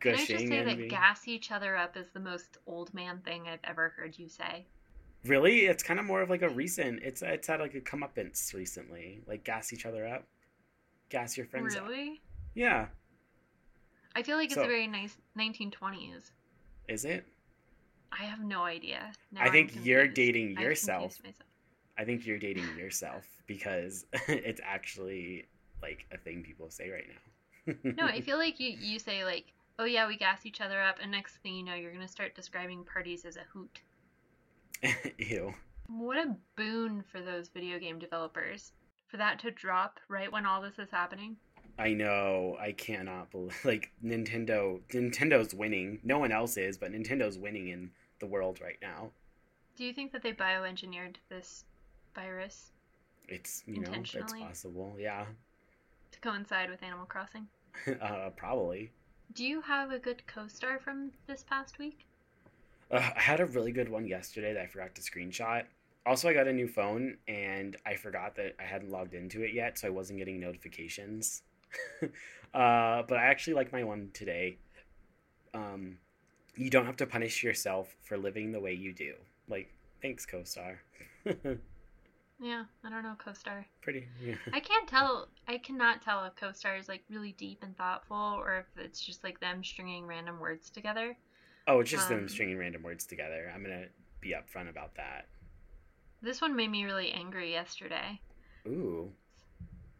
Can 0.00 0.14
I 0.14 0.24
just 0.24 0.48
say 0.48 0.62
that 0.62 0.88
gas 0.88 1.26
each 1.28 1.50
other 1.50 1.76
up 1.76 1.96
is 1.96 2.08
the 2.10 2.20
most 2.20 2.58
old 2.66 2.92
man 2.94 3.20
thing 3.24 3.48
I've 3.48 3.60
ever 3.64 3.90
heard 3.96 4.18
you 4.18 4.28
say? 4.28 4.66
Really? 5.26 5.66
It's 5.66 5.82
kind 5.82 5.98
of 5.98 6.06
more 6.06 6.22
of 6.22 6.30
like 6.30 6.42
a 6.42 6.48
recent. 6.48 7.02
It's 7.02 7.22
it's 7.22 7.46
had 7.46 7.60
like 7.60 7.74
a 7.74 7.80
comeuppance 7.80 8.52
recently. 8.54 9.22
Like 9.26 9.44
gas 9.44 9.72
each 9.72 9.86
other 9.86 10.06
up, 10.06 10.24
gas 11.08 11.36
your 11.36 11.46
friends. 11.46 11.74
Really? 11.76 12.10
Up. 12.10 12.18
Yeah. 12.54 12.86
I 14.14 14.22
feel 14.22 14.36
like 14.38 14.50
it's 14.50 14.56
a 14.56 14.66
very 14.66 14.86
nice 14.86 15.16
1920s. 15.38 16.30
Is 16.88 17.04
it? 17.04 17.26
I 18.18 18.24
have 18.24 18.40
no 18.40 18.62
idea. 18.62 19.12
Now 19.30 19.42
I 19.42 19.50
think 19.50 19.72
you're 19.84 20.08
dating 20.08 20.58
yourself. 20.58 21.20
I 21.98 22.04
think 22.04 22.26
you're 22.26 22.38
dating 22.38 22.76
yourself 22.78 23.26
because 23.46 24.06
it's 24.28 24.60
actually 24.64 25.46
like 25.82 26.06
a 26.12 26.18
thing 26.18 26.42
people 26.42 26.70
say 26.70 26.90
right 26.90 27.06
now. 27.08 27.74
no, 27.96 28.04
I 28.04 28.20
feel 28.22 28.38
like 28.38 28.58
you 28.60 28.76
you 28.80 28.98
say 28.98 29.24
like, 29.24 29.52
"Oh 29.78 29.84
yeah, 29.84 30.06
we 30.06 30.16
gas 30.16 30.46
each 30.46 30.60
other 30.60 30.80
up," 30.80 30.96
and 31.02 31.10
next 31.10 31.36
thing 31.36 31.54
you 31.54 31.62
know, 31.62 31.74
you're 31.74 31.92
gonna 31.92 32.08
start 32.08 32.34
describing 32.34 32.84
parties 32.84 33.24
as 33.24 33.36
a 33.36 33.44
hoot. 33.52 33.80
Ew. 35.18 35.54
What 35.88 36.18
a 36.18 36.36
boon 36.56 37.04
for 37.10 37.20
those 37.20 37.48
video 37.48 37.78
game 37.78 37.98
developers 37.98 38.72
for 39.08 39.16
that 39.18 39.38
to 39.40 39.50
drop 39.50 40.00
right 40.08 40.30
when 40.30 40.46
all 40.46 40.60
this 40.60 40.78
is 40.78 40.90
happening. 40.90 41.36
I 41.78 41.92
know. 41.92 42.56
I 42.58 42.72
cannot 42.72 43.30
believe 43.30 43.64
like 43.64 43.92
Nintendo. 44.04 44.80
Nintendo's 44.88 45.54
winning. 45.54 46.00
No 46.02 46.18
one 46.18 46.32
else 46.32 46.56
is, 46.56 46.78
but 46.78 46.92
Nintendo's 46.92 47.38
winning 47.38 47.68
in 47.68 47.90
the 48.18 48.26
world 48.26 48.60
right 48.60 48.78
now. 48.80 49.10
Do 49.76 49.84
you 49.84 49.92
think 49.92 50.12
that 50.12 50.22
they 50.22 50.32
bioengineered 50.32 51.16
this 51.28 51.64
virus? 52.14 52.72
It's 53.28 53.62
you 53.66 53.80
know 53.80 53.92
it's 53.92 54.32
possible. 54.32 54.96
Yeah. 54.98 55.26
To 56.12 56.20
coincide 56.20 56.70
with 56.70 56.82
Animal 56.82 57.06
Crossing. 57.06 57.46
uh, 58.00 58.30
probably. 58.36 58.90
Do 59.34 59.44
you 59.44 59.60
have 59.60 59.90
a 59.90 59.98
good 59.98 60.26
co-star 60.26 60.78
from 60.78 61.10
this 61.26 61.42
past 61.42 61.78
week? 61.78 62.06
Uh, 62.90 63.10
I 63.16 63.20
had 63.20 63.40
a 63.40 63.46
really 63.46 63.72
good 63.72 63.88
one 63.88 64.06
yesterday 64.06 64.52
that 64.52 64.62
I 64.62 64.66
forgot 64.66 64.94
to 64.94 65.02
screenshot. 65.02 65.64
Also, 66.04 66.28
I 66.28 66.34
got 66.34 66.46
a 66.46 66.52
new 66.52 66.68
phone 66.68 67.16
and 67.26 67.76
I 67.84 67.96
forgot 67.96 68.36
that 68.36 68.54
I 68.60 68.62
hadn't 68.62 68.90
logged 68.90 69.14
into 69.14 69.42
it 69.42 69.52
yet, 69.52 69.78
so 69.78 69.88
I 69.88 69.90
wasn't 69.90 70.18
getting 70.18 70.38
notifications. 70.38 71.42
uh, 72.02 73.02
but 73.02 73.14
I 73.14 73.24
actually 73.24 73.54
like 73.54 73.72
my 73.72 73.82
one 73.82 74.10
today. 74.12 74.58
Um, 75.52 75.98
you 76.54 76.70
don't 76.70 76.86
have 76.86 76.96
to 76.98 77.06
punish 77.06 77.42
yourself 77.42 77.96
for 78.02 78.16
living 78.16 78.52
the 78.52 78.60
way 78.60 78.72
you 78.72 78.92
do. 78.92 79.14
Like, 79.48 79.72
thanks, 80.00 80.24
co-star. 80.24 80.80
yeah, 81.24 82.64
I 82.84 82.90
don't 82.90 83.02
know 83.02 83.16
co-star. 83.18 83.66
Pretty. 83.82 84.06
Yeah. 84.24 84.36
I 84.52 84.60
can't 84.60 84.88
tell. 84.88 85.28
I 85.48 85.58
cannot 85.58 86.02
tell 86.02 86.24
if 86.24 86.36
co-star 86.36 86.76
is 86.76 86.88
like 86.88 87.02
really 87.10 87.32
deep 87.32 87.62
and 87.62 87.76
thoughtful, 87.76 88.16
or 88.16 88.58
if 88.58 88.84
it's 88.84 89.00
just 89.00 89.24
like 89.24 89.40
them 89.40 89.64
stringing 89.64 90.06
random 90.06 90.38
words 90.38 90.70
together. 90.70 91.16
Oh, 91.66 91.80
it's 91.80 91.90
just 91.90 92.10
um, 92.10 92.16
them 92.16 92.28
stringing 92.28 92.58
random 92.58 92.82
words 92.82 93.06
together. 93.06 93.50
I'm 93.54 93.62
gonna 93.62 93.86
be 94.20 94.34
upfront 94.34 94.68
about 94.68 94.94
that. 94.96 95.26
This 96.22 96.40
one 96.40 96.56
made 96.56 96.70
me 96.70 96.84
really 96.84 97.10
angry 97.12 97.52
yesterday. 97.52 98.20
Ooh 98.66 99.12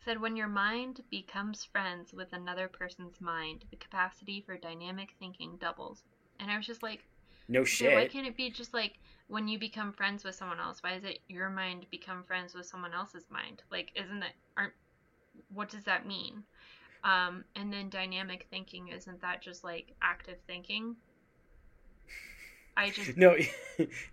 said 0.07 0.21
when 0.21 0.37
your 0.37 0.47
mind 0.47 1.03
becomes 1.11 1.65
friends 1.65 2.15
with 2.15 2.33
another 2.33 2.69
person's 2.69 3.21
mind, 3.21 3.65
the 3.71 3.77
capacity 3.77 4.41
for 4.41 4.57
dynamic 4.57 5.09
thinking 5.19 5.57
doubles. 5.61 6.05
And 6.39 6.49
I 6.49 6.57
was 6.57 6.65
just 6.65 6.83
like, 6.83 7.01
no 7.49 7.65
shit. 7.65 7.93
Why 7.93 8.07
can't 8.07 8.27
it 8.27 8.37
be 8.37 8.49
just 8.51 8.73
like 8.73 9.01
when 9.27 9.49
you 9.49 9.59
become 9.59 9.93
friends 9.93 10.23
with 10.23 10.37
someone 10.37 10.61
else? 10.61 10.81
Why 10.81 10.95
is 10.95 11.03
it 11.03 11.19
your 11.27 11.51
mind 11.51 11.87
become 11.91 12.23
friends 12.23 12.55
with 12.55 12.67
someone 12.67 12.95
else's 12.95 13.25
mind? 13.31 13.65
Like, 13.71 13.91
isn't 13.97 14.21
that 14.21 14.33
aren't? 14.57 14.75
What 15.53 15.71
does 15.71 15.85
that 15.85 16.07
mean? 16.07 16.45
Um, 17.03 17.45
and 17.57 17.73
then 17.73 17.89
dynamic 17.89 18.47
thinking 18.49 18.89
isn't 18.89 19.21
that 19.23 19.43
just 19.43 19.65
like 19.65 19.93
active 20.03 20.39
thinking? 20.47 20.95
I 22.77 22.91
just 22.91 23.17
no. 23.17 23.37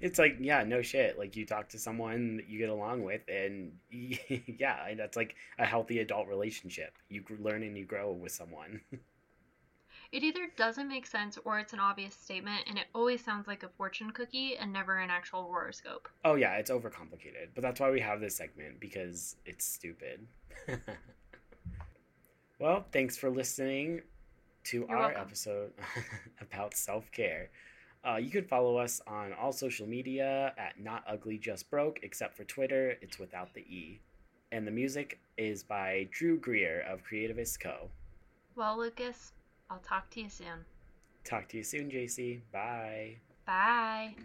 It's 0.02 0.20
like 0.20 0.38
yeah, 0.40 0.64
no 0.64 0.82
shit. 0.82 1.18
Like 1.18 1.36
you 1.36 1.46
talk 1.46 1.70
to 1.70 1.80
someone 1.80 2.38
that 2.38 2.50
you 2.50 2.60
get 2.60 2.70
along 2.70 3.04
with, 3.04 3.22
and 3.30 3.74
yeah, 3.92 4.94
that's 4.96 5.16
like 5.16 5.36
a 5.58 5.66
healthy 5.66 6.00
adult 6.00 6.28
relationship. 6.28 6.94
You 7.10 7.24
learn 7.40 7.64
and 7.64 7.78
you 7.78 7.86
grow 7.86 8.12
with 8.12 8.32
someone. 8.32 8.82
It 10.12 10.22
either 10.24 10.48
doesn't 10.56 10.88
make 10.88 11.08
sense 11.08 11.40
or 11.44 11.58
it's 11.58 11.74
an 11.74 11.80
obvious 11.80 12.14
statement, 12.14 12.66
and 12.70 12.78
it 12.78 12.86
always 12.94 13.26
sounds 13.26 13.48
like 13.48 13.64
a 13.64 13.70
fortune 13.70 14.12
cookie 14.12 14.56
and 14.58 14.72
never 14.72 15.00
an 15.00 15.10
actual 15.10 15.42
horoscope. 15.42 16.08
Oh 16.24 16.36
yeah, 16.36 16.54
it's 16.58 16.70
overcomplicated, 16.70 17.48
but 17.56 17.64
that's 17.64 17.80
why 17.80 17.90
we 17.90 18.00
have 18.00 18.22
this 18.22 18.36
segment 18.36 18.80
because 18.80 19.38
it's 19.44 19.66
stupid. 19.66 20.28
well, 22.60 22.86
thanks 22.92 23.18
for 23.18 23.32
listening 23.32 24.02
to 24.66 24.82
You're 24.82 24.92
our 24.92 25.08
welcome. 25.08 25.22
episode 25.22 25.72
about 26.42 26.76
self 26.76 27.12
care. 27.12 27.50
Uh, 28.06 28.18
you 28.18 28.30
can 28.30 28.44
follow 28.44 28.78
us 28.78 29.02
on 29.08 29.32
all 29.34 29.54
social 29.54 29.88
media 29.88 30.54
at 30.58 30.80
Not 30.80 31.04
Ugly 31.08 31.38
Just 31.38 31.70
Broke, 31.70 32.00
except 32.04 32.36
for 32.36 32.44
Twitter, 32.44 32.98
it's 33.02 33.18
without 33.18 33.54
the 33.54 33.62
E. 33.62 34.00
And 34.52 34.68
the 34.68 34.72
music 34.72 35.20
is 35.38 35.64
by 35.64 36.08
Drew 36.12 36.38
Greer 36.38 36.82
of 36.82 37.02
Creativist 37.10 37.62
Co. 37.62 37.90
Well, 38.56 38.78
Lucas, 38.78 39.32
I'll 39.70 39.80
talk 39.80 40.10
to 40.12 40.22
you 40.22 40.30
soon. 40.30 40.66
Talk 41.24 41.48
to 41.50 41.58
you 41.58 41.64
soon, 41.64 41.90
JC. 41.90 42.42
Bye. 42.52 43.16
Bye. 43.46 44.16